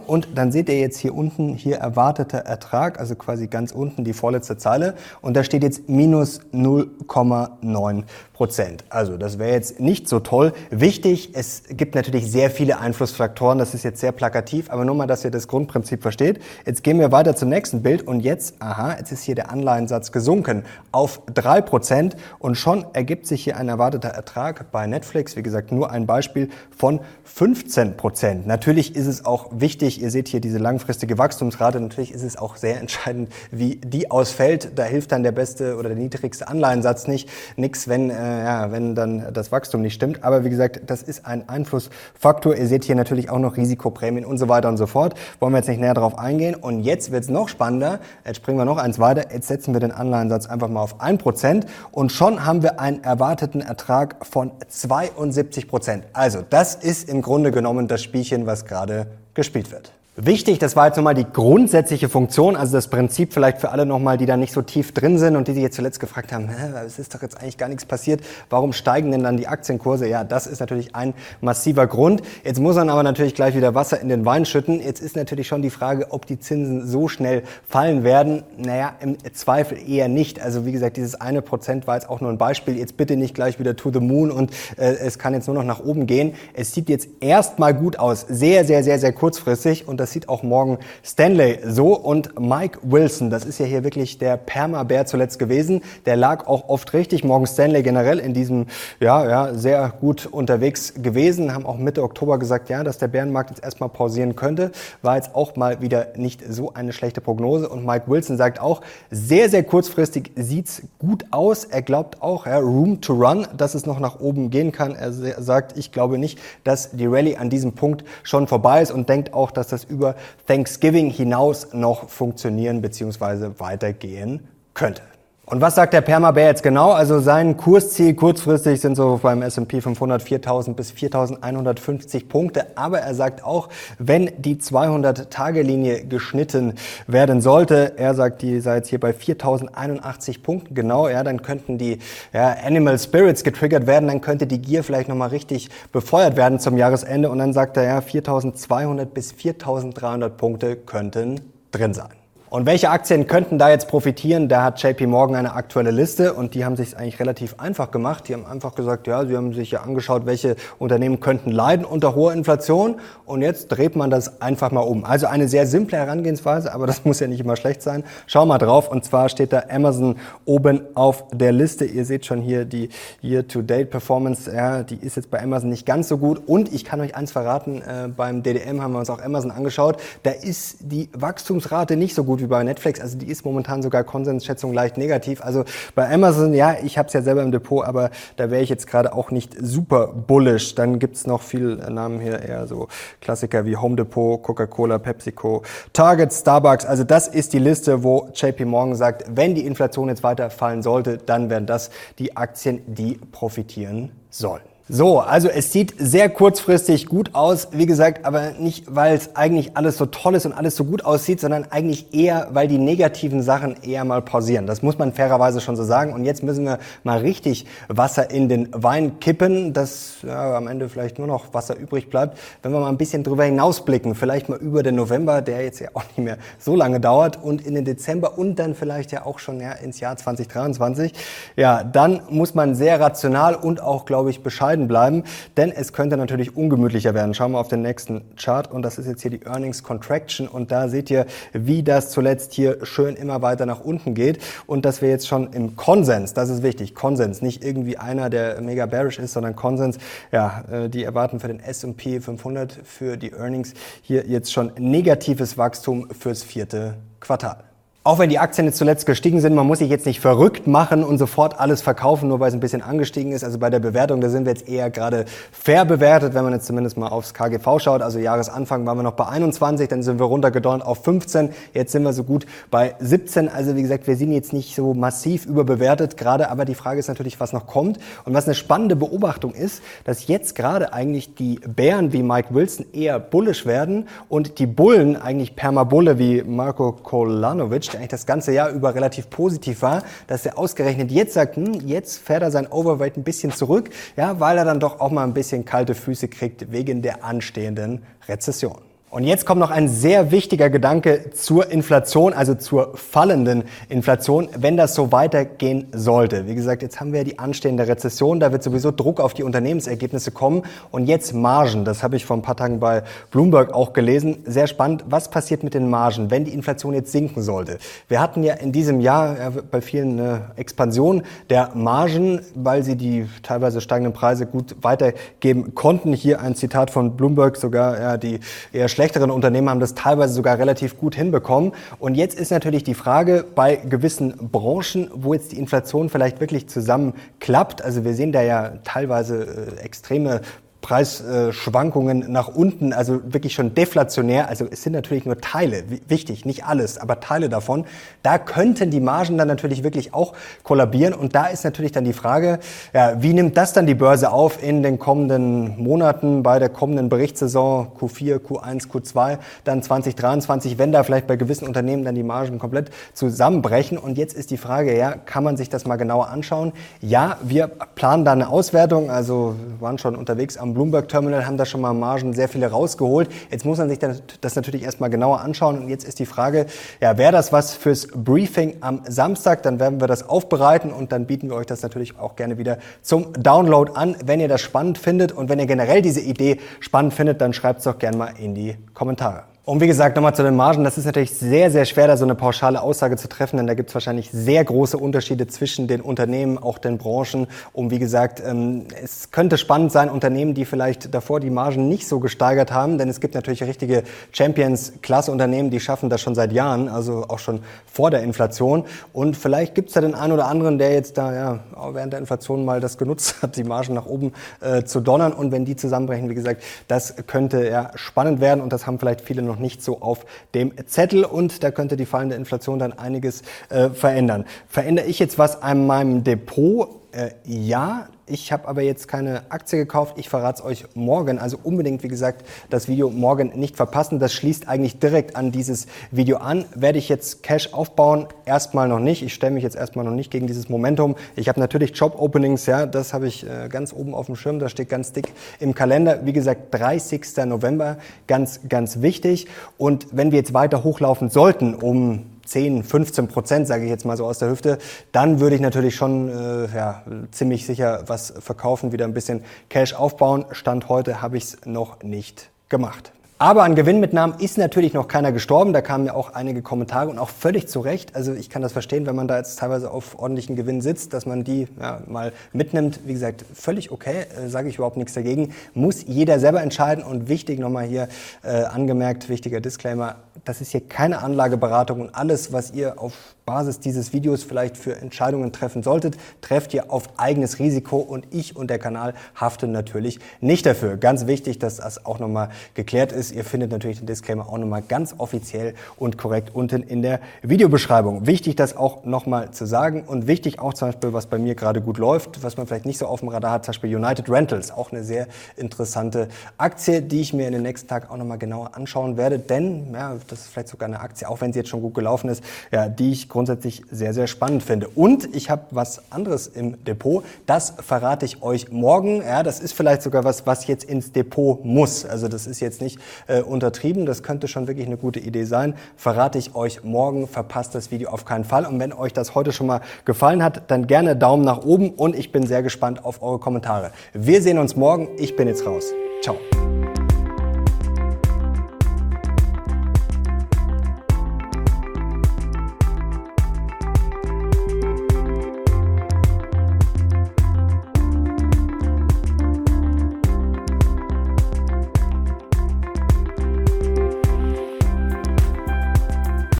Und 0.06 0.28
dann 0.36 0.52
seht 0.52 0.68
ihr 0.68 0.78
jetzt 0.78 0.98
hier 0.98 1.14
unten, 1.14 1.48
hier 1.48 1.78
erwarteter 1.78 2.38
Ertrag, 2.38 3.00
also 3.00 3.16
quasi 3.16 3.48
ganz 3.48 3.72
unten 3.72 4.04
die 4.04 4.12
vorletzte 4.12 4.56
Zeile. 4.56 4.94
Und 5.20 5.36
da 5.36 5.42
steht 5.42 5.64
jetzt 5.64 5.88
minus 5.88 6.40
0,9 6.52 8.04
Prozent. 8.32 8.84
Also 8.88 9.16
das 9.16 9.40
wäre 9.40 9.50
jetzt 9.50 9.80
nicht 9.80 10.08
so 10.08 10.20
toll. 10.20 10.52
Wichtig, 10.70 11.30
es 11.32 11.64
gibt 11.68 11.96
natürlich 11.96 12.30
sehr 12.30 12.50
viele 12.50 12.78
Einflussfaktoren, 12.78 13.58
das 13.58 13.74
ist 13.74 13.82
jetzt 13.82 14.00
sehr 14.00 14.12
plakativ, 14.12 14.70
aber 14.70 14.84
nur 14.84 14.94
mal, 14.94 15.06
dass 15.06 15.24
ihr 15.24 15.32
das 15.32 15.48
Grundprinzip 15.48 16.02
versteht. 16.02 16.40
Jetzt 16.64 16.84
gehen 16.84 17.00
wir 17.00 17.10
weiter 17.10 17.34
zum 17.34 17.48
nächsten 17.48 17.82
Bild 17.82 18.06
und 18.06 18.20
jetzt, 18.20 18.54
aha, 18.60 18.96
jetzt 18.98 19.10
ist 19.10 19.24
hier 19.24 19.34
der 19.34 19.50
Anleihensatz 19.50 20.12
gesunken 20.12 20.64
auf 20.92 21.22
drei 21.34 21.60
Prozent 21.62 22.16
und 22.38 22.54
schon 22.56 22.84
ergibt 22.92 23.26
sich 23.26 23.42
hier 23.42 23.56
ein 23.56 23.68
erwarteter 23.68 24.10
Ertrag 24.10 24.35
bei 24.70 24.86
Netflix, 24.86 25.36
wie 25.36 25.42
gesagt, 25.42 25.72
nur 25.72 25.90
ein 25.90 26.06
Beispiel 26.06 26.50
von 26.76 27.00
15 27.24 27.96
Prozent. 27.96 28.46
Natürlich 28.46 28.94
ist 28.94 29.06
es 29.06 29.24
auch 29.24 29.48
wichtig, 29.50 30.00
ihr 30.00 30.10
seht 30.10 30.28
hier 30.28 30.40
diese 30.40 30.58
langfristige 30.58 31.18
Wachstumsrate, 31.18 31.80
natürlich 31.80 32.12
ist 32.12 32.22
es 32.22 32.36
auch 32.36 32.56
sehr 32.56 32.78
entscheidend, 32.80 33.32
wie 33.50 33.76
die 33.76 34.10
ausfällt. 34.10 34.78
Da 34.78 34.84
hilft 34.84 35.12
dann 35.12 35.22
der 35.22 35.32
beste 35.32 35.76
oder 35.76 35.88
der 35.88 35.98
niedrigste 35.98 36.48
Anleihensatz 36.48 37.06
nicht. 37.06 37.28
Nix, 37.56 37.88
wenn 37.88 38.10
äh, 38.10 38.14
ja, 38.44 38.72
wenn 38.72 38.94
dann 38.94 39.32
das 39.32 39.52
Wachstum 39.52 39.82
nicht 39.82 39.94
stimmt. 39.94 40.22
Aber 40.22 40.44
wie 40.44 40.50
gesagt, 40.50 40.82
das 40.86 41.02
ist 41.02 41.26
ein 41.26 41.48
Einflussfaktor. 41.48 42.56
Ihr 42.56 42.66
seht 42.66 42.84
hier 42.84 42.94
natürlich 42.94 43.30
auch 43.30 43.38
noch 43.38 43.56
Risikoprämien 43.56 44.24
und 44.24 44.38
so 44.38 44.48
weiter 44.48 44.68
und 44.68 44.76
so 44.76 44.86
fort. 44.86 45.14
Wollen 45.40 45.52
wir 45.52 45.58
jetzt 45.58 45.68
nicht 45.68 45.80
näher 45.80 45.94
darauf 45.94 46.18
eingehen. 46.18 46.54
Und 46.54 46.80
jetzt 46.80 47.10
wird 47.10 47.24
es 47.24 47.30
noch 47.30 47.48
spannender. 47.48 48.00
Jetzt 48.24 48.36
springen 48.36 48.58
wir 48.58 48.64
noch 48.64 48.78
eins 48.78 48.98
weiter. 48.98 49.32
Jetzt 49.32 49.48
setzen 49.48 49.72
wir 49.72 49.80
den 49.80 49.92
Anleihensatz 49.92 50.46
einfach 50.46 50.68
mal 50.68 50.82
auf 50.82 51.00
1% 51.00 51.66
und 51.90 52.12
schon 52.12 52.44
haben 52.44 52.62
wir 52.62 52.80
einen 52.80 53.02
erwarteten 53.02 53.60
Ertrag 53.60 54.16
von 54.26 54.52
72%. 54.70 56.02
Also 56.12 56.42
das 56.48 56.74
ist 56.74 57.08
im 57.08 57.22
Grunde 57.22 57.50
genommen 57.50 57.88
das 57.88 58.02
Spielchen, 58.02 58.46
was 58.46 58.66
gerade 58.66 59.06
gespielt 59.34 59.70
wird. 59.70 59.92
Wichtig, 60.18 60.58
das 60.58 60.76
war 60.76 60.86
jetzt 60.86 60.96
nochmal 60.96 61.12
die 61.12 61.26
grundsätzliche 61.30 62.08
Funktion, 62.08 62.56
also 62.56 62.72
das 62.72 62.88
Prinzip 62.88 63.34
vielleicht 63.34 63.58
für 63.58 63.68
alle 63.70 63.84
nochmal, 63.84 64.16
die 64.16 64.24
da 64.24 64.38
nicht 64.38 64.54
so 64.54 64.62
tief 64.62 64.92
drin 64.92 65.18
sind 65.18 65.36
und 65.36 65.46
die 65.46 65.52
sich 65.52 65.62
jetzt 65.62 65.76
zuletzt 65.76 66.00
gefragt 66.00 66.32
haben, 66.32 66.48
es 66.86 66.98
ist 66.98 67.14
doch 67.14 67.20
jetzt 67.20 67.38
eigentlich 67.38 67.58
gar 67.58 67.68
nichts 67.68 67.84
passiert, 67.84 68.22
warum 68.48 68.72
steigen 68.72 69.10
denn 69.10 69.22
dann 69.22 69.36
die 69.36 69.46
Aktienkurse? 69.46 70.08
Ja, 70.08 70.24
das 70.24 70.46
ist 70.46 70.60
natürlich 70.60 70.94
ein 70.94 71.12
massiver 71.42 71.86
Grund. 71.86 72.22
Jetzt 72.44 72.60
muss 72.60 72.76
man 72.76 72.88
aber 72.88 73.02
natürlich 73.02 73.34
gleich 73.34 73.54
wieder 73.54 73.74
Wasser 73.74 74.00
in 74.00 74.08
den 74.08 74.24
Wein 74.24 74.46
schütten. 74.46 74.80
Jetzt 74.80 75.02
ist 75.02 75.16
natürlich 75.16 75.48
schon 75.48 75.60
die 75.60 75.68
Frage, 75.68 76.06
ob 76.08 76.24
die 76.24 76.40
Zinsen 76.40 76.86
so 76.86 77.08
schnell 77.08 77.42
fallen 77.68 78.02
werden. 78.02 78.42
Naja, 78.56 78.94
im 79.00 79.18
Zweifel 79.34 79.76
eher 79.86 80.08
nicht. 80.08 80.40
Also 80.40 80.64
wie 80.64 80.72
gesagt, 80.72 80.96
dieses 80.96 81.20
eine 81.20 81.42
Prozent 81.42 81.86
war 81.86 81.94
jetzt 81.94 82.08
auch 82.08 82.22
nur 82.22 82.30
ein 82.30 82.38
Beispiel. 82.38 82.78
Jetzt 82.78 82.96
bitte 82.96 83.16
nicht 83.16 83.34
gleich 83.34 83.58
wieder 83.58 83.76
to 83.76 83.92
the 83.92 84.00
moon 84.00 84.30
und 84.30 84.50
äh, 84.78 84.94
es 84.94 85.18
kann 85.18 85.34
jetzt 85.34 85.46
nur 85.46 85.56
noch 85.56 85.64
nach 85.64 85.84
oben 85.84 86.06
gehen. 86.06 86.34
Es 86.54 86.72
sieht 86.72 86.88
jetzt 86.88 87.06
erstmal 87.20 87.74
gut 87.74 87.98
aus. 87.98 88.24
Sehr, 88.26 88.64
sehr, 88.64 88.82
sehr, 88.82 88.98
sehr 88.98 89.12
kurzfristig 89.12 89.86
und 89.86 89.98
das 90.05 90.05
sieht 90.12 90.28
auch 90.28 90.42
morgen 90.42 90.78
Stanley 91.04 91.60
so. 91.66 91.94
Und 91.94 92.38
Mike 92.38 92.80
Wilson, 92.82 93.30
das 93.30 93.44
ist 93.44 93.58
ja 93.58 93.66
hier 93.66 93.84
wirklich 93.84 94.18
der 94.18 94.36
Perma-Bär 94.36 95.06
zuletzt 95.06 95.38
gewesen. 95.38 95.82
Der 96.04 96.16
lag 96.16 96.46
auch 96.46 96.68
oft 96.68 96.92
richtig. 96.92 97.24
Morgen 97.24 97.46
Stanley 97.46 97.82
generell 97.82 98.18
in 98.18 98.34
diesem, 98.34 98.66
ja, 99.00 99.28
ja, 99.28 99.54
sehr 99.54 99.92
gut 100.00 100.26
unterwegs 100.26 100.94
gewesen. 100.94 101.54
Haben 101.54 101.66
auch 101.66 101.78
Mitte 101.78 102.02
Oktober 102.02 102.38
gesagt, 102.38 102.68
ja, 102.68 102.84
dass 102.84 102.98
der 102.98 103.08
Bärenmarkt 103.08 103.50
jetzt 103.50 103.62
erstmal 103.62 103.88
pausieren 103.88 104.36
könnte. 104.36 104.72
War 105.02 105.16
jetzt 105.16 105.34
auch 105.34 105.56
mal 105.56 105.80
wieder 105.80 106.08
nicht 106.16 106.42
so 106.48 106.74
eine 106.74 106.92
schlechte 106.92 107.20
Prognose. 107.20 107.68
Und 107.68 107.84
Mike 107.84 108.04
Wilson 108.06 108.36
sagt 108.36 108.60
auch, 108.60 108.80
sehr, 109.10 109.48
sehr 109.50 109.64
kurzfristig 109.64 110.32
sieht's 110.36 110.82
gut 110.98 111.24
aus. 111.30 111.64
Er 111.64 111.82
glaubt 111.82 112.22
auch, 112.22 112.46
ja, 112.46 112.58
Room 112.58 113.00
to 113.00 113.14
Run, 113.14 113.46
dass 113.56 113.74
es 113.74 113.86
noch 113.86 114.00
nach 114.00 114.20
oben 114.20 114.50
gehen 114.50 114.72
kann. 114.72 114.94
Er 114.94 115.12
sagt, 115.12 115.76
ich 115.76 115.92
glaube 115.92 116.18
nicht, 116.18 116.38
dass 116.64 116.90
die 116.92 117.06
Rallye 117.06 117.36
an 117.36 117.50
diesem 117.50 117.72
Punkt 117.72 118.04
schon 118.22 118.46
vorbei 118.46 118.82
ist 118.82 118.90
und 118.90 119.08
denkt 119.08 119.34
auch, 119.34 119.50
dass 119.50 119.68
das 119.68 119.84
über 119.96 120.14
Thanksgiving 120.46 121.10
hinaus 121.10 121.72
noch 121.72 122.10
funktionieren 122.10 122.82
bzw. 122.82 123.58
weitergehen 123.58 124.46
könnte. 124.74 125.02
Und 125.48 125.60
was 125.60 125.76
sagt 125.76 125.94
der 125.94 126.00
Perma-Bär 126.00 126.48
jetzt 126.48 126.64
genau? 126.64 126.90
Also 126.90 127.20
sein 127.20 127.56
Kursziel 127.56 128.14
kurzfristig 128.14 128.80
sind 128.80 128.96
so 128.96 129.20
beim 129.22 129.42
S&P 129.42 129.80
500 129.80 130.20
4.000 130.20 130.74
bis 130.74 130.90
4.150 130.90 132.26
Punkte. 132.26 132.66
Aber 132.74 132.98
er 132.98 133.14
sagt 133.14 133.44
auch, 133.44 133.68
wenn 134.00 134.32
die 134.38 134.56
200-Tage-Linie 134.56 136.06
geschnitten 136.06 136.74
werden 137.06 137.40
sollte, 137.40 137.96
er 137.96 138.14
sagt, 138.16 138.42
die 138.42 138.58
sei 138.58 138.78
jetzt 138.78 138.88
hier 138.88 138.98
bei 138.98 139.12
4.081 139.12 140.42
Punkten 140.42 140.74
genau, 140.74 141.06
ja, 141.08 141.22
dann 141.22 141.42
könnten 141.42 141.78
die 141.78 142.00
ja, 142.32 142.56
Animal 142.64 142.98
Spirits 142.98 143.44
getriggert 143.44 143.86
werden, 143.86 144.08
dann 144.08 144.22
könnte 144.22 144.48
die 144.48 144.60
Gier 144.60 144.82
vielleicht 144.82 145.08
nochmal 145.08 145.28
richtig 145.28 145.70
befeuert 145.92 146.36
werden 146.36 146.58
zum 146.58 146.76
Jahresende. 146.76 147.30
Und 147.30 147.38
dann 147.38 147.52
sagt 147.52 147.76
er, 147.76 147.84
ja, 147.84 147.98
4.200 148.00 149.04
bis 149.04 149.32
4.300 149.32 150.28
Punkte 150.30 150.74
könnten 150.74 151.40
drin 151.70 151.94
sein. 151.94 152.25
Und 152.48 152.64
welche 152.64 152.90
Aktien 152.90 153.26
könnten 153.26 153.58
da 153.58 153.70
jetzt 153.70 153.88
profitieren? 153.88 154.48
Da 154.48 154.62
hat 154.62 154.80
JP 154.80 155.08
Morgan 155.08 155.34
eine 155.34 155.54
aktuelle 155.54 155.90
Liste 155.90 156.32
und 156.32 156.54
die 156.54 156.64
haben 156.64 156.76
sich 156.76 156.96
eigentlich 156.96 157.18
relativ 157.18 157.58
einfach 157.58 157.90
gemacht. 157.90 158.28
Die 158.28 158.34
haben 158.34 158.46
einfach 158.46 158.76
gesagt, 158.76 159.08
ja, 159.08 159.26
sie 159.26 159.36
haben 159.36 159.52
sich 159.52 159.72
ja 159.72 159.80
angeschaut, 159.80 160.26
welche 160.26 160.54
Unternehmen 160.78 161.18
könnten 161.18 161.50
leiden 161.50 161.84
unter 161.84 162.14
hoher 162.14 162.32
Inflation 162.32 163.00
und 163.24 163.42
jetzt 163.42 163.68
dreht 163.68 163.96
man 163.96 164.10
das 164.10 164.40
einfach 164.40 164.70
mal 164.70 164.82
um. 164.82 165.04
Also 165.04 165.26
eine 165.26 165.48
sehr 165.48 165.66
simple 165.66 165.98
Herangehensweise, 165.98 166.72
aber 166.72 166.86
das 166.86 167.04
muss 167.04 167.18
ja 167.18 167.26
nicht 167.26 167.40
immer 167.40 167.56
schlecht 167.56 167.82
sein. 167.82 168.04
Schau 168.28 168.46
mal 168.46 168.58
drauf 168.58 168.88
und 168.88 169.04
zwar 169.04 169.28
steht 169.28 169.52
da 169.52 169.64
Amazon 169.68 170.16
oben 170.44 170.82
auf 170.94 171.24
der 171.32 171.50
Liste. 171.50 171.84
Ihr 171.84 172.04
seht 172.04 172.26
schon 172.26 172.40
hier 172.40 172.64
die 172.64 172.90
Year-to-Date-Performance, 173.22 174.54
ja, 174.54 174.84
die 174.84 174.96
ist 174.96 175.16
jetzt 175.16 175.32
bei 175.32 175.42
Amazon 175.42 175.70
nicht 175.70 175.84
ganz 175.84 176.06
so 176.06 176.16
gut 176.18 176.42
und 176.46 176.72
ich 176.72 176.84
kann 176.84 177.00
euch 177.00 177.16
eins 177.16 177.32
verraten, 177.32 177.82
äh, 177.82 178.08
beim 178.08 178.44
DDM 178.44 178.80
haben 178.82 178.92
wir 178.92 179.00
uns 179.00 179.10
auch 179.10 179.20
Amazon 179.20 179.50
angeschaut, 179.50 179.96
da 180.22 180.30
ist 180.30 180.76
die 180.80 181.08
Wachstumsrate 181.12 181.96
nicht 181.96 182.14
so 182.14 182.22
gut 182.22 182.35
gut 182.36 182.42
wie 182.42 182.46
bei 182.46 182.62
Netflix. 182.62 183.00
Also 183.00 183.16
die 183.16 183.26
ist 183.26 183.44
momentan 183.46 183.82
sogar 183.82 184.04
Konsensschätzung 184.04 184.74
leicht 184.74 184.98
negativ. 184.98 185.42
Also 185.42 185.64
bei 185.94 186.12
Amazon, 186.12 186.52
ja, 186.52 186.76
ich 186.84 186.98
habe 186.98 187.06
es 187.06 187.14
ja 187.14 187.22
selber 187.22 187.42
im 187.42 187.50
Depot, 187.50 187.84
aber 187.84 188.10
da 188.36 188.50
wäre 188.50 188.62
ich 188.62 188.68
jetzt 188.68 188.86
gerade 188.86 189.14
auch 189.14 189.30
nicht 189.30 189.54
super 189.58 190.08
bullish. 190.08 190.74
Dann 190.74 190.98
gibt's 190.98 191.26
noch 191.26 191.40
viel 191.40 191.76
Namen 191.76 192.20
hier, 192.20 192.40
eher 192.40 192.66
so 192.66 192.88
Klassiker 193.22 193.64
wie 193.64 193.76
Home 193.76 193.96
Depot, 193.96 194.42
Coca-Cola, 194.42 194.98
PepsiCo, 194.98 195.62
Target, 195.94 196.32
Starbucks. 196.32 196.84
Also 196.84 197.04
das 197.04 197.26
ist 197.26 197.54
die 197.54 197.58
Liste, 197.58 198.02
wo 198.02 198.28
JP 198.34 198.66
Morgan 198.66 198.94
sagt, 198.94 199.24
wenn 199.34 199.54
die 199.54 199.66
Inflation 199.66 200.08
jetzt 200.08 200.22
weiter 200.22 200.50
fallen 200.50 200.82
sollte, 200.82 201.16
dann 201.16 201.48
wären 201.48 201.64
das 201.64 201.90
die 202.18 202.36
Aktien, 202.36 202.82
die 202.86 203.18
profitieren 203.32 204.10
sollen. 204.28 204.75
So, 204.88 205.18
also 205.18 205.48
es 205.48 205.72
sieht 205.72 205.94
sehr 205.98 206.28
kurzfristig 206.28 207.06
gut 207.06 207.34
aus, 207.34 207.70
wie 207.72 207.86
gesagt, 207.86 208.24
aber 208.24 208.52
nicht, 208.52 208.84
weil 208.86 209.16
es 209.16 209.34
eigentlich 209.34 209.76
alles 209.76 209.98
so 209.98 210.06
toll 210.06 210.36
ist 210.36 210.46
und 210.46 210.52
alles 210.52 210.76
so 210.76 210.84
gut 210.84 211.04
aussieht, 211.04 211.40
sondern 211.40 211.66
eigentlich 211.70 212.14
eher, 212.14 212.46
weil 212.52 212.68
die 212.68 212.78
negativen 212.78 213.42
Sachen 213.42 213.82
eher 213.82 214.04
mal 214.04 214.22
pausieren. 214.22 214.68
Das 214.68 214.82
muss 214.82 214.96
man 214.96 215.12
fairerweise 215.12 215.60
schon 215.60 215.74
so 215.74 215.82
sagen. 215.82 216.12
Und 216.12 216.24
jetzt 216.24 216.44
müssen 216.44 216.64
wir 216.64 216.78
mal 217.02 217.18
richtig 217.18 217.66
Wasser 217.88 218.30
in 218.30 218.48
den 218.48 218.68
Wein 218.70 219.18
kippen, 219.18 219.72
dass 219.72 220.18
ja, 220.22 220.56
am 220.56 220.68
Ende 220.68 220.88
vielleicht 220.88 221.18
nur 221.18 221.26
noch 221.26 221.52
Wasser 221.52 221.76
übrig 221.76 222.08
bleibt, 222.08 222.38
wenn 222.62 222.70
wir 222.70 222.78
mal 222.78 222.88
ein 222.88 222.96
bisschen 222.96 223.24
drüber 223.24 223.42
hinausblicken, 223.42 224.14
vielleicht 224.14 224.48
mal 224.48 224.58
über 224.58 224.84
den 224.84 224.94
November, 224.94 225.42
der 225.42 225.64
jetzt 225.64 225.80
ja 225.80 225.88
auch 225.94 226.04
nicht 226.04 226.18
mehr 226.18 226.38
so 226.60 226.76
lange 226.76 227.00
dauert, 227.00 227.42
und 227.42 227.66
in 227.66 227.74
den 227.74 227.84
Dezember 227.84 228.38
und 228.38 228.54
dann 228.60 228.76
vielleicht 228.76 229.10
ja 229.10 229.26
auch 229.26 229.40
schon 229.40 229.60
ja, 229.60 229.72
ins 229.72 229.98
Jahr 229.98 230.16
2023. 230.16 231.12
Ja, 231.56 231.82
dann 231.82 232.20
muss 232.30 232.54
man 232.54 232.76
sehr 232.76 233.00
rational 233.00 233.56
und 233.56 233.82
auch, 233.82 234.04
glaube 234.04 234.30
ich, 234.30 234.44
Bescheid 234.44 234.75
bescheiden 234.76 234.88
bleiben, 234.88 235.24
denn 235.56 235.72
es 235.72 235.92
könnte 235.92 236.16
natürlich 236.16 236.56
ungemütlicher 236.56 237.14
werden. 237.14 237.34
Schauen 237.34 237.52
wir 237.52 237.58
auf 237.58 237.68
den 237.68 237.82
nächsten 237.82 238.22
Chart 238.36 238.70
und 238.70 238.82
das 238.82 238.98
ist 238.98 239.06
jetzt 239.06 239.22
hier 239.22 239.30
die 239.30 239.42
Earnings 239.42 239.82
Contraction 239.82 240.48
und 240.48 240.70
da 240.70 240.88
seht 240.88 241.10
ihr, 241.10 241.26
wie 241.52 241.82
das 241.82 242.10
zuletzt 242.10 242.52
hier 242.54 242.84
schön 242.84 243.16
immer 243.16 243.42
weiter 243.42 243.66
nach 243.66 243.80
unten 243.80 244.14
geht 244.14 244.38
und 244.66 244.84
dass 244.84 245.02
wir 245.02 245.08
jetzt 245.08 245.26
schon 245.26 245.52
im 245.52 245.76
Konsens, 245.76 246.34
das 246.34 246.50
ist 246.50 246.62
wichtig, 246.62 246.94
Konsens, 246.94 247.42
nicht 247.42 247.64
irgendwie 247.64 247.96
einer, 247.96 248.30
der 248.30 248.60
mega 248.60 248.86
bearish 248.86 249.18
ist, 249.18 249.32
sondern 249.32 249.56
Konsens, 249.56 249.98
ja, 250.32 250.64
äh, 250.70 250.88
die 250.88 251.04
erwarten 251.04 251.40
für 251.40 251.48
den 251.48 251.60
S&P 251.60 252.20
500 252.20 252.72
für 252.84 253.16
die 253.16 253.32
Earnings 253.32 253.74
hier 254.02 254.26
jetzt 254.26 254.52
schon 254.52 254.72
negatives 254.78 255.58
Wachstum 255.58 256.08
fürs 256.10 256.42
vierte 256.42 256.94
Quartal. 257.20 257.75
Auch 258.06 258.20
wenn 258.20 258.30
die 258.30 258.38
Aktien 258.38 258.68
jetzt 258.68 258.76
zuletzt 258.76 259.04
gestiegen 259.04 259.40
sind, 259.40 259.56
man 259.56 259.66
muss 259.66 259.80
sich 259.80 259.90
jetzt 259.90 260.06
nicht 260.06 260.20
verrückt 260.20 260.68
machen 260.68 261.02
und 261.02 261.18
sofort 261.18 261.58
alles 261.58 261.82
verkaufen, 261.82 262.28
nur 262.28 262.38
weil 262.38 262.50
es 262.50 262.54
ein 262.54 262.60
bisschen 262.60 262.80
angestiegen 262.80 263.32
ist. 263.32 263.42
Also 263.42 263.58
bei 263.58 263.68
der 263.68 263.80
Bewertung, 263.80 264.20
da 264.20 264.28
sind 264.28 264.44
wir 264.44 264.52
jetzt 264.52 264.68
eher 264.68 264.90
gerade 264.90 265.24
fair 265.50 265.84
bewertet, 265.84 266.32
wenn 266.32 266.44
man 266.44 266.52
jetzt 266.52 266.66
zumindest 266.66 266.96
mal 266.96 267.08
aufs 267.08 267.34
KGV 267.34 267.80
schaut. 267.80 268.02
Also 268.02 268.20
Jahresanfang 268.20 268.86
waren 268.86 268.96
wir 268.96 269.02
noch 269.02 269.14
bei 269.14 269.26
21, 269.26 269.88
dann 269.88 270.04
sind 270.04 270.20
wir 270.20 270.26
runtergedonnert 270.26 270.86
auf 270.86 271.02
15. 271.02 271.50
Jetzt 271.74 271.90
sind 271.90 272.04
wir 272.04 272.12
so 272.12 272.22
gut 272.22 272.46
bei 272.70 272.94
17. 273.00 273.48
Also 273.48 273.74
wie 273.74 273.82
gesagt, 273.82 274.06
wir 274.06 274.14
sind 274.14 274.30
jetzt 274.30 274.52
nicht 274.52 274.76
so 274.76 274.94
massiv 274.94 275.44
überbewertet 275.44 276.16
gerade, 276.16 276.48
aber 276.48 276.64
die 276.64 276.76
Frage 276.76 277.00
ist 277.00 277.08
natürlich, 277.08 277.40
was 277.40 277.52
noch 277.52 277.66
kommt. 277.66 277.98
Und 278.24 278.34
was 278.34 278.44
eine 278.44 278.54
spannende 278.54 278.94
Beobachtung 278.94 279.52
ist, 279.52 279.82
dass 280.04 280.28
jetzt 280.28 280.54
gerade 280.54 280.92
eigentlich 280.92 281.34
die 281.34 281.58
Bären 281.66 282.12
wie 282.12 282.22
Mike 282.22 282.54
Wilson 282.54 282.86
eher 282.92 283.18
bullish 283.18 283.66
werden 283.66 284.06
und 284.28 284.60
die 284.60 284.66
Bullen 284.66 285.16
eigentlich 285.16 285.56
Permabulle 285.56 286.20
wie 286.20 286.44
Marco 286.44 286.92
Kolanovic, 286.92 287.95
eigentlich 287.96 288.08
das 288.08 288.26
ganze 288.26 288.52
Jahr 288.52 288.70
über 288.70 288.94
relativ 288.94 289.30
positiv 289.30 289.82
war, 289.82 290.02
dass 290.26 290.46
er 290.46 290.58
ausgerechnet 290.58 291.10
jetzt 291.10 291.34
sagt, 291.34 291.56
hm, 291.56 291.80
jetzt 291.86 292.18
fährt 292.18 292.42
er 292.42 292.50
sein 292.50 292.66
Overweight 292.70 293.16
ein 293.16 293.24
bisschen 293.24 293.52
zurück, 293.52 293.90
ja, 294.16 294.38
weil 294.40 294.58
er 294.58 294.64
dann 294.64 294.80
doch 294.80 295.00
auch 295.00 295.10
mal 295.10 295.24
ein 295.24 295.34
bisschen 295.34 295.64
kalte 295.64 295.94
Füße 295.94 296.28
kriegt 296.28 296.70
wegen 296.72 297.02
der 297.02 297.24
anstehenden 297.24 298.02
Rezession. 298.28 298.85
Und 299.08 299.22
jetzt 299.22 299.46
kommt 299.46 299.60
noch 299.60 299.70
ein 299.70 299.88
sehr 299.88 300.32
wichtiger 300.32 300.68
Gedanke 300.68 301.30
zur 301.32 301.70
Inflation, 301.70 302.32
also 302.32 302.56
zur 302.56 302.96
fallenden 302.96 303.62
Inflation, 303.88 304.48
wenn 304.58 304.76
das 304.76 304.96
so 304.96 305.12
weitergehen 305.12 305.86
sollte. 305.92 306.48
Wie 306.48 306.56
gesagt, 306.56 306.82
jetzt 306.82 306.98
haben 306.98 307.12
wir 307.12 307.22
die 307.22 307.38
anstehende 307.38 307.86
Rezession, 307.86 308.40
da 308.40 308.50
wird 308.50 308.64
sowieso 308.64 308.90
Druck 308.90 309.20
auf 309.20 309.32
die 309.32 309.44
Unternehmensergebnisse 309.44 310.32
kommen. 310.32 310.64
Und 310.90 311.06
jetzt 311.06 311.34
Margen, 311.34 311.84
das 311.84 312.02
habe 312.02 312.16
ich 312.16 312.26
vor 312.26 312.36
ein 312.36 312.42
paar 312.42 312.56
Tagen 312.56 312.80
bei 312.80 313.04
Bloomberg 313.30 313.72
auch 313.72 313.92
gelesen. 313.92 314.38
Sehr 314.44 314.66
spannend, 314.66 315.04
was 315.08 315.30
passiert 315.30 315.62
mit 315.62 315.74
den 315.74 315.88
Margen, 315.88 316.32
wenn 316.32 316.44
die 316.44 316.52
Inflation 316.52 316.92
jetzt 316.92 317.12
sinken 317.12 317.42
sollte? 317.42 317.78
Wir 318.08 318.20
hatten 318.20 318.42
ja 318.42 318.54
in 318.54 318.72
diesem 318.72 319.00
Jahr 319.00 319.38
ja, 319.38 319.52
bei 319.70 319.82
vielen 319.82 320.18
eine 320.18 320.50
Expansion 320.56 321.22
der 321.48 321.70
Margen, 321.74 322.40
weil 322.56 322.82
sie 322.82 322.96
die 322.96 323.28
teilweise 323.44 323.80
steigenden 323.80 324.12
Preise 324.12 324.46
gut 324.46 324.74
weitergeben 324.82 325.76
konnten. 325.76 326.12
Hier 326.12 326.40
ein 326.40 326.56
Zitat 326.56 326.90
von 326.90 327.16
Bloomberg, 327.16 327.56
sogar 327.56 328.00
ja, 328.00 328.16
die 328.16 328.40
eher 328.72 328.88
schlechteren 328.96 329.30
Unternehmen 329.30 329.68
haben 329.68 329.78
das 329.78 329.94
teilweise 329.94 330.32
sogar 330.32 330.58
relativ 330.58 330.98
gut 330.98 331.14
hinbekommen. 331.14 331.72
Und 331.98 332.14
jetzt 332.14 332.40
ist 332.40 332.50
natürlich 332.50 332.82
die 332.82 332.94
Frage 332.94 333.44
bei 333.54 333.76
gewissen 333.76 334.34
Branchen, 334.50 335.10
wo 335.12 335.34
jetzt 335.34 335.52
die 335.52 335.58
Inflation 335.58 336.08
vielleicht 336.08 336.40
wirklich 336.40 336.66
zusammenklappt. 336.68 337.82
Also 337.82 338.04
wir 338.04 338.14
sehen 338.14 338.32
da 338.32 338.40
ja 338.40 338.78
teilweise 338.84 339.76
äh, 339.78 339.84
extreme 339.84 340.40
Preisschwankungen 340.86 342.30
nach 342.30 342.46
unten, 342.46 342.92
also 342.92 343.20
wirklich 343.24 343.54
schon 343.54 343.74
deflationär. 343.74 344.48
Also 344.48 344.66
es 344.70 344.84
sind 344.84 344.92
natürlich 344.92 345.24
nur 345.24 345.40
Teile, 345.40 345.82
wichtig, 346.06 346.44
nicht 346.44 346.64
alles, 346.64 346.96
aber 346.96 347.18
Teile 347.18 347.48
davon. 347.48 347.86
Da 348.22 348.38
könnten 348.38 348.92
die 348.92 349.00
Margen 349.00 349.36
dann 349.36 349.48
natürlich 349.48 349.82
wirklich 349.82 350.14
auch 350.14 350.34
kollabieren. 350.62 351.12
Und 351.12 351.34
da 351.34 351.46
ist 351.46 351.64
natürlich 351.64 351.90
dann 351.90 352.04
die 352.04 352.12
Frage, 352.12 352.60
ja, 352.94 353.20
wie 353.20 353.32
nimmt 353.32 353.56
das 353.56 353.72
dann 353.72 353.86
die 353.86 353.96
Börse 353.96 354.30
auf 354.30 354.62
in 354.62 354.84
den 354.84 355.00
kommenden 355.00 355.76
Monaten 355.76 356.44
bei 356.44 356.60
der 356.60 356.68
kommenden 356.68 357.08
Berichtssaison 357.08 357.88
Q4, 357.98 358.38
Q1, 358.38 358.88
Q2, 358.88 359.38
dann 359.64 359.82
2023, 359.82 360.78
wenn 360.78 360.92
da 360.92 361.02
vielleicht 361.02 361.26
bei 361.26 361.34
gewissen 361.34 361.66
Unternehmen 361.66 362.04
dann 362.04 362.14
die 362.14 362.22
Margen 362.22 362.60
komplett 362.60 362.92
zusammenbrechen. 363.12 363.98
Und 363.98 364.18
jetzt 364.18 364.36
ist 364.36 364.52
die 364.52 364.56
Frage, 364.56 364.96
ja, 364.96 365.14
kann 365.14 365.42
man 365.42 365.56
sich 365.56 365.68
das 365.68 365.84
mal 365.84 365.96
genauer 365.96 366.28
anschauen? 366.28 366.72
Ja, 367.00 367.38
wir 367.42 367.66
planen 367.66 368.24
da 368.24 368.30
eine 368.30 368.48
Auswertung, 368.48 369.10
also 369.10 369.56
waren 369.80 369.98
schon 369.98 370.14
unterwegs 370.14 370.56
am 370.56 370.75
Bloomberg 370.76 371.08
Terminal 371.08 371.46
haben 371.46 371.56
da 371.56 371.64
schon 371.64 371.80
mal 371.80 371.94
Margen 371.94 372.34
sehr 372.34 372.50
viele 372.50 372.70
rausgeholt. 372.70 373.30
Jetzt 373.50 373.64
muss 373.64 373.78
man 373.78 373.88
sich 373.88 373.98
das 373.98 374.56
natürlich 374.56 374.82
erstmal 374.82 375.08
genauer 375.08 375.40
anschauen. 375.40 375.78
Und 375.78 375.88
jetzt 375.88 376.04
ist 376.04 376.18
die 376.18 376.26
Frage, 376.26 376.66
ja, 377.00 377.16
wäre 377.16 377.32
das 377.32 377.50
was 377.50 377.74
fürs 377.74 378.08
Briefing 378.08 378.76
am 378.80 379.00
Samstag? 379.08 379.62
Dann 379.62 379.80
werden 379.80 380.02
wir 380.02 380.06
das 380.06 380.28
aufbereiten 380.28 380.92
und 380.92 381.12
dann 381.12 381.24
bieten 381.24 381.48
wir 381.48 381.56
euch 381.56 381.64
das 381.64 381.80
natürlich 381.80 382.18
auch 382.18 382.36
gerne 382.36 382.58
wieder 382.58 382.76
zum 383.00 383.32
Download 383.32 383.92
an. 383.94 384.16
Wenn 384.22 384.38
ihr 384.38 384.48
das 384.48 384.60
spannend 384.60 384.98
findet 384.98 385.32
und 385.32 385.48
wenn 385.48 385.58
ihr 385.58 385.66
generell 385.66 386.02
diese 386.02 386.20
Idee 386.20 386.60
spannend 386.80 387.14
findet, 387.14 387.40
dann 387.40 387.54
schreibt 387.54 387.78
es 387.78 387.84
doch 387.84 387.98
gerne 387.98 388.18
mal 388.18 388.34
in 388.38 388.54
die 388.54 388.76
Kommentare. 388.92 389.44
Und 389.68 389.80
wie 389.80 389.88
gesagt, 389.88 390.14
nochmal 390.14 390.32
zu 390.32 390.44
den 390.44 390.54
Margen. 390.54 390.84
Das 390.84 390.96
ist 390.96 391.06
natürlich 391.06 391.32
sehr, 391.32 391.72
sehr 391.72 391.86
schwer, 391.86 392.06
da 392.06 392.16
so 392.16 392.24
eine 392.24 392.36
pauschale 392.36 392.80
Aussage 392.80 393.16
zu 393.16 393.28
treffen, 393.28 393.56
denn 393.56 393.66
da 393.66 393.74
gibt 393.74 393.88
es 393.88 393.94
wahrscheinlich 393.94 394.30
sehr 394.30 394.64
große 394.64 394.96
Unterschiede 394.96 395.48
zwischen 395.48 395.88
den 395.88 396.02
Unternehmen, 396.02 396.56
auch 396.56 396.78
den 396.78 396.98
Branchen. 396.98 397.48
Und 397.72 397.90
wie 397.90 397.98
gesagt, 397.98 398.40
ähm, 398.46 398.86
es 399.02 399.32
könnte 399.32 399.58
spannend 399.58 399.90
sein, 399.90 400.08
Unternehmen, 400.08 400.54
die 400.54 400.66
vielleicht 400.66 401.12
davor 401.12 401.40
die 401.40 401.50
Margen 401.50 401.88
nicht 401.88 402.06
so 402.06 402.20
gesteigert 402.20 402.70
haben, 402.70 402.96
denn 402.96 403.08
es 403.08 403.18
gibt 403.18 403.34
natürlich 403.34 403.64
richtige 403.64 404.04
Champions-Klasse-Unternehmen, 404.30 405.70
die 405.70 405.80
schaffen 405.80 406.10
das 406.10 406.20
schon 406.20 406.36
seit 406.36 406.52
Jahren, 406.52 406.88
also 406.88 407.24
auch 407.26 407.40
schon 407.40 407.58
vor 407.92 408.12
der 408.12 408.22
Inflation. 408.22 408.84
Und 409.12 409.36
vielleicht 409.36 409.74
gibt 409.74 409.88
es 409.88 409.94
da 409.94 410.00
den 410.00 410.14
einen 410.14 410.32
oder 410.32 410.46
anderen, 410.46 410.78
der 410.78 410.92
jetzt 410.92 411.18
da 411.18 411.34
ja, 411.34 411.58
während 411.92 412.12
der 412.12 412.20
Inflation 412.20 412.64
mal 412.64 412.78
das 412.78 412.98
genutzt 412.98 413.42
hat, 413.42 413.56
die 413.56 413.64
Margen 413.64 413.94
nach 413.94 414.06
oben 414.06 414.32
äh, 414.60 414.84
zu 414.84 415.00
donnern. 415.00 415.32
Und 415.32 415.50
wenn 415.50 415.64
die 415.64 415.74
zusammenbrechen, 415.74 416.30
wie 416.30 416.36
gesagt, 416.36 416.62
das 416.86 417.16
könnte 417.26 417.68
ja 417.68 417.90
spannend 417.96 418.40
werden 418.40 418.60
und 418.60 418.72
das 418.72 418.86
haben 418.86 419.00
vielleicht 419.00 419.22
viele 419.22 419.42
noch 419.42 419.55
noch 419.56 419.60
nicht 419.60 419.82
so 419.82 420.00
auf 420.00 420.26
dem 420.54 420.72
Zettel 420.86 421.24
und 421.24 421.62
da 421.62 421.70
könnte 421.70 421.96
die 421.96 422.06
fallende 422.06 422.36
Inflation 422.36 422.78
dann 422.78 422.92
einiges 422.92 423.42
äh, 423.70 423.90
verändern. 423.90 424.44
Verändere 424.68 425.06
ich 425.06 425.18
jetzt 425.18 425.38
was 425.38 425.62
an 425.62 425.86
meinem 425.86 426.24
Depot? 426.24 427.00
Äh, 427.12 427.30
ja, 427.44 428.08
ich 428.28 428.50
habe 428.50 428.66
aber 428.66 428.82
jetzt 428.82 429.06
keine 429.06 429.42
Aktie 429.50 429.78
gekauft. 429.78 430.14
Ich 430.18 430.28
verrate 430.28 430.58
es 430.60 430.64
euch 430.64 430.84
morgen. 430.94 431.38
Also 431.38 431.58
unbedingt, 431.62 432.02
wie 432.02 432.08
gesagt, 432.08 432.44
das 432.70 432.88
Video 432.88 433.08
morgen 433.08 433.52
nicht 433.54 433.76
verpassen. 433.76 434.18
Das 434.18 434.32
schließt 434.32 434.66
eigentlich 434.66 434.98
direkt 434.98 435.36
an 435.36 435.52
dieses 435.52 435.86
Video 436.10 436.38
an. 436.38 436.64
Werde 436.74 436.98
ich 436.98 437.08
jetzt 437.08 437.44
Cash 437.44 437.72
aufbauen? 437.72 438.26
Erstmal 438.44 438.88
noch 438.88 438.98
nicht. 438.98 439.22
Ich 439.22 439.32
stelle 439.32 439.52
mich 439.52 439.62
jetzt 439.62 439.76
erstmal 439.76 440.04
noch 440.04 440.10
nicht 440.10 440.32
gegen 440.32 440.48
dieses 440.48 440.68
Momentum. 440.68 441.14
Ich 441.36 441.48
habe 441.48 441.60
natürlich 441.60 441.96
Job-Openings, 441.96 442.66
ja, 442.66 442.86
das 442.86 443.14
habe 443.14 443.28
ich 443.28 443.46
äh, 443.46 443.68
ganz 443.68 443.92
oben 443.92 444.12
auf 444.12 444.26
dem 444.26 444.34
Schirm. 444.34 444.58
Das 444.58 444.72
steht 444.72 444.88
ganz 444.88 445.12
dick 445.12 445.32
im 445.60 445.74
Kalender. 445.74 446.26
Wie 446.26 446.32
gesagt, 446.32 446.74
30. 446.74 447.22
November, 447.46 447.98
ganz, 448.26 448.60
ganz 448.68 449.02
wichtig. 449.02 449.46
Und 449.78 450.08
wenn 450.10 450.32
wir 450.32 450.38
jetzt 450.38 450.52
weiter 450.52 450.82
hochlaufen 450.82 451.30
sollten, 451.30 451.74
um 451.76 452.26
10, 452.46 452.84
15 452.84 453.28
Prozent, 453.28 453.66
sage 453.66 453.84
ich 453.84 453.90
jetzt 453.90 454.04
mal 454.04 454.16
so 454.16 454.24
aus 454.24 454.38
der 454.38 454.50
Hüfte, 454.50 454.78
dann 455.12 455.40
würde 455.40 455.56
ich 455.56 455.60
natürlich 455.60 455.96
schon 455.96 456.28
äh, 456.28 456.74
ja, 456.74 457.02
ziemlich 457.32 457.66
sicher 457.66 458.04
was 458.06 458.15
verkaufen, 458.18 458.92
wieder 458.92 459.04
ein 459.04 459.14
bisschen 459.14 459.44
Cash 459.68 459.94
aufbauen. 459.94 460.44
Stand 460.52 460.88
heute 460.88 461.22
habe 461.22 461.36
ich 461.36 461.44
es 461.44 461.58
noch 461.64 462.02
nicht 462.02 462.50
gemacht. 462.68 463.12
Aber 463.38 463.64
an 463.64 463.74
Gewinnmitnahmen 463.74 464.40
ist 464.40 464.56
natürlich 464.56 464.94
noch 464.94 465.08
keiner 465.08 465.30
gestorben. 465.30 465.74
Da 465.74 465.82
kamen 465.82 466.06
ja 466.06 466.14
auch 466.14 466.32
einige 466.32 466.62
Kommentare 466.62 467.10
und 467.10 467.18
auch 467.18 467.28
völlig 467.28 467.68
zu 467.68 467.80
Recht. 467.80 468.16
Also 468.16 468.32
ich 468.32 468.48
kann 468.48 468.62
das 468.62 468.72
verstehen, 468.72 469.04
wenn 469.04 469.14
man 469.14 469.28
da 469.28 469.36
jetzt 469.36 469.58
teilweise 469.58 469.90
auf 469.90 470.18
ordentlichen 470.18 470.56
Gewinn 470.56 470.80
sitzt, 470.80 471.12
dass 471.12 471.26
man 471.26 471.44
die 471.44 471.68
ja, 471.78 472.00
mal 472.06 472.32
mitnimmt. 472.54 473.00
Wie 473.04 473.12
gesagt, 473.12 473.44
völlig 473.54 473.90
okay, 473.92 474.24
äh, 474.42 474.48
sage 474.48 474.70
ich 474.70 474.76
überhaupt 474.76 474.96
nichts 474.96 475.12
dagegen. 475.12 475.52
Muss 475.74 476.02
jeder 476.06 476.40
selber 476.40 476.62
entscheiden. 476.62 477.04
Und 477.04 477.28
wichtig 477.28 477.58
nochmal 477.58 477.84
hier 477.84 478.08
äh, 478.42 478.62
angemerkt, 478.64 479.28
wichtiger 479.28 479.60
Disclaimer, 479.60 480.16
das 480.46 480.62
ist 480.62 480.72
hier 480.72 480.80
keine 480.80 481.22
Anlageberatung 481.22 482.00
und 482.00 482.14
alles, 482.14 482.54
was 482.54 482.70
ihr 482.70 482.98
auf 482.98 483.35
Basis 483.46 483.78
dieses 483.78 484.12
Videos 484.12 484.42
vielleicht 484.42 484.76
für 484.76 484.96
Entscheidungen 484.96 485.52
treffen 485.52 485.84
solltet, 485.84 486.16
trefft 486.40 486.74
ihr 486.74 486.90
auf 486.90 487.04
eigenes 487.16 487.60
Risiko 487.60 487.98
und 487.98 488.26
ich 488.34 488.56
und 488.56 488.70
der 488.70 488.80
Kanal 488.80 489.14
haften 489.36 489.70
natürlich 489.70 490.18
nicht 490.40 490.66
dafür. 490.66 490.96
Ganz 490.96 491.28
wichtig, 491.28 491.60
dass 491.60 491.76
das 491.76 492.04
auch 492.06 492.18
nochmal 492.18 492.48
geklärt 492.74 493.12
ist. 493.12 493.30
Ihr 493.30 493.44
findet 493.44 493.70
natürlich 493.70 493.98
den 493.98 494.06
Disclaimer 494.08 494.48
auch 494.48 494.58
nochmal 494.58 494.82
ganz 494.82 495.14
offiziell 495.18 495.74
und 495.96 496.18
korrekt 496.18 496.56
unten 496.56 496.82
in 496.82 497.02
der 497.02 497.20
Videobeschreibung. 497.42 498.26
Wichtig, 498.26 498.56
das 498.56 498.76
auch 498.76 499.04
nochmal 499.04 499.52
zu 499.52 499.64
sagen 499.64 500.02
und 500.02 500.26
wichtig 500.26 500.58
auch 500.58 500.74
zum 500.74 500.88
Beispiel, 500.88 501.12
was 501.12 501.26
bei 501.26 501.38
mir 501.38 501.54
gerade 501.54 501.80
gut 501.80 501.98
läuft, 501.98 502.42
was 502.42 502.56
man 502.56 502.66
vielleicht 502.66 502.84
nicht 502.84 502.98
so 502.98 503.06
auf 503.06 503.20
dem 503.20 503.28
Radar 503.28 503.52
hat, 503.52 503.64
zum 503.64 503.74
Beispiel 503.74 503.94
United 503.94 504.28
Rentals, 504.28 504.72
auch 504.72 504.90
eine 504.90 505.04
sehr 505.04 505.28
interessante 505.56 506.26
Aktie, 506.58 507.00
die 507.00 507.20
ich 507.20 507.32
mir 507.32 507.46
in 507.46 507.52
den 507.52 507.62
nächsten 507.62 507.86
Tagen 507.86 508.08
auch 508.10 508.16
nochmal 508.16 508.38
genauer 508.38 508.74
anschauen 508.74 509.16
werde, 509.16 509.38
denn 509.38 509.94
ja, 509.94 510.16
das 510.26 510.40
ist 510.40 510.48
vielleicht 510.48 510.66
sogar 510.66 510.88
eine 510.88 510.98
Aktie, 510.98 511.28
auch 511.28 511.40
wenn 511.40 511.52
sie 511.52 511.60
jetzt 511.60 511.68
schon 511.68 511.80
gut 511.80 511.94
gelaufen 511.94 512.28
ist, 512.28 512.42
ja, 512.72 512.88
die 512.88 513.12
ich 513.12 513.35
grundsätzlich 513.36 513.82
sehr, 513.90 514.14
sehr 514.14 514.28
spannend 514.28 514.62
finde. 514.62 514.88
Und 514.88 515.36
ich 515.36 515.50
habe 515.50 515.66
was 515.70 516.10
anderes 516.10 516.46
im 516.46 516.82
Depot. 516.84 517.22
Das 517.44 517.74
verrate 517.82 518.24
ich 518.24 518.42
euch 518.42 518.72
morgen. 518.72 519.20
Ja, 519.20 519.42
das 519.42 519.60
ist 519.60 519.74
vielleicht 519.74 520.00
sogar 520.00 520.24
was, 520.24 520.46
was 520.46 520.66
jetzt 520.66 520.84
ins 520.84 521.12
Depot 521.12 521.62
muss. 521.62 522.06
Also 522.06 522.28
das 522.28 522.46
ist 522.46 522.60
jetzt 522.60 522.80
nicht 522.80 522.98
äh, 523.26 523.42
untertrieben. 523.42 524.06
Das 524.06 524.22
könnte 524.22 524.48
schon 524.48 524.68
wirklich 524.68 524.86
eine 524.86 524.96
gute 524.96 525.20
Idee 525.20 525.44
sein. 525.44 525.74
Verrate 525.98 526.38
ich 526.38 526.54
euch 526.54 526.82
morgen. 526.82 527.28
Verpasst 527.28 527.74
das 527.74 527.90
Video 527.90 528.08
auf 528.08 528.24
keinen 528.24 528.44
Fall. 528.44 528.64
Und 528.64 528.80
wenn 528.80 528.94
euch 528.94 529.12
das 529.12 529.34
heute 529.34 529.52
schon 529.52 529.66
mal 529.66 529.82
gefallen 530.06 530.42
hat, 530.42 530.70
dann 530.70 530.86
gerne 530.86 531.14
Daumen 531.14 531.44
nach 531.44 531.62
oben. 531.62 531.90
Und 531.90 532.16
ich 532.16 532.32
bin 532.32 532.46
sehr 532.46 532.62
gespannt 532.62 533.04
auf 533.04 533.20
eure 533.22 533.38
Kommentare. 533.38 533.90
Wir 534.14 534.40
sehen 534.40 534.56
uns 534.56 534.76
morgen. 534.76 535.10
Ich 535.18 535.36
bin 535.36 535.46
jetzt 535.46 535.66
raus. 535.66 535.84
Ciao. 536.22 536.36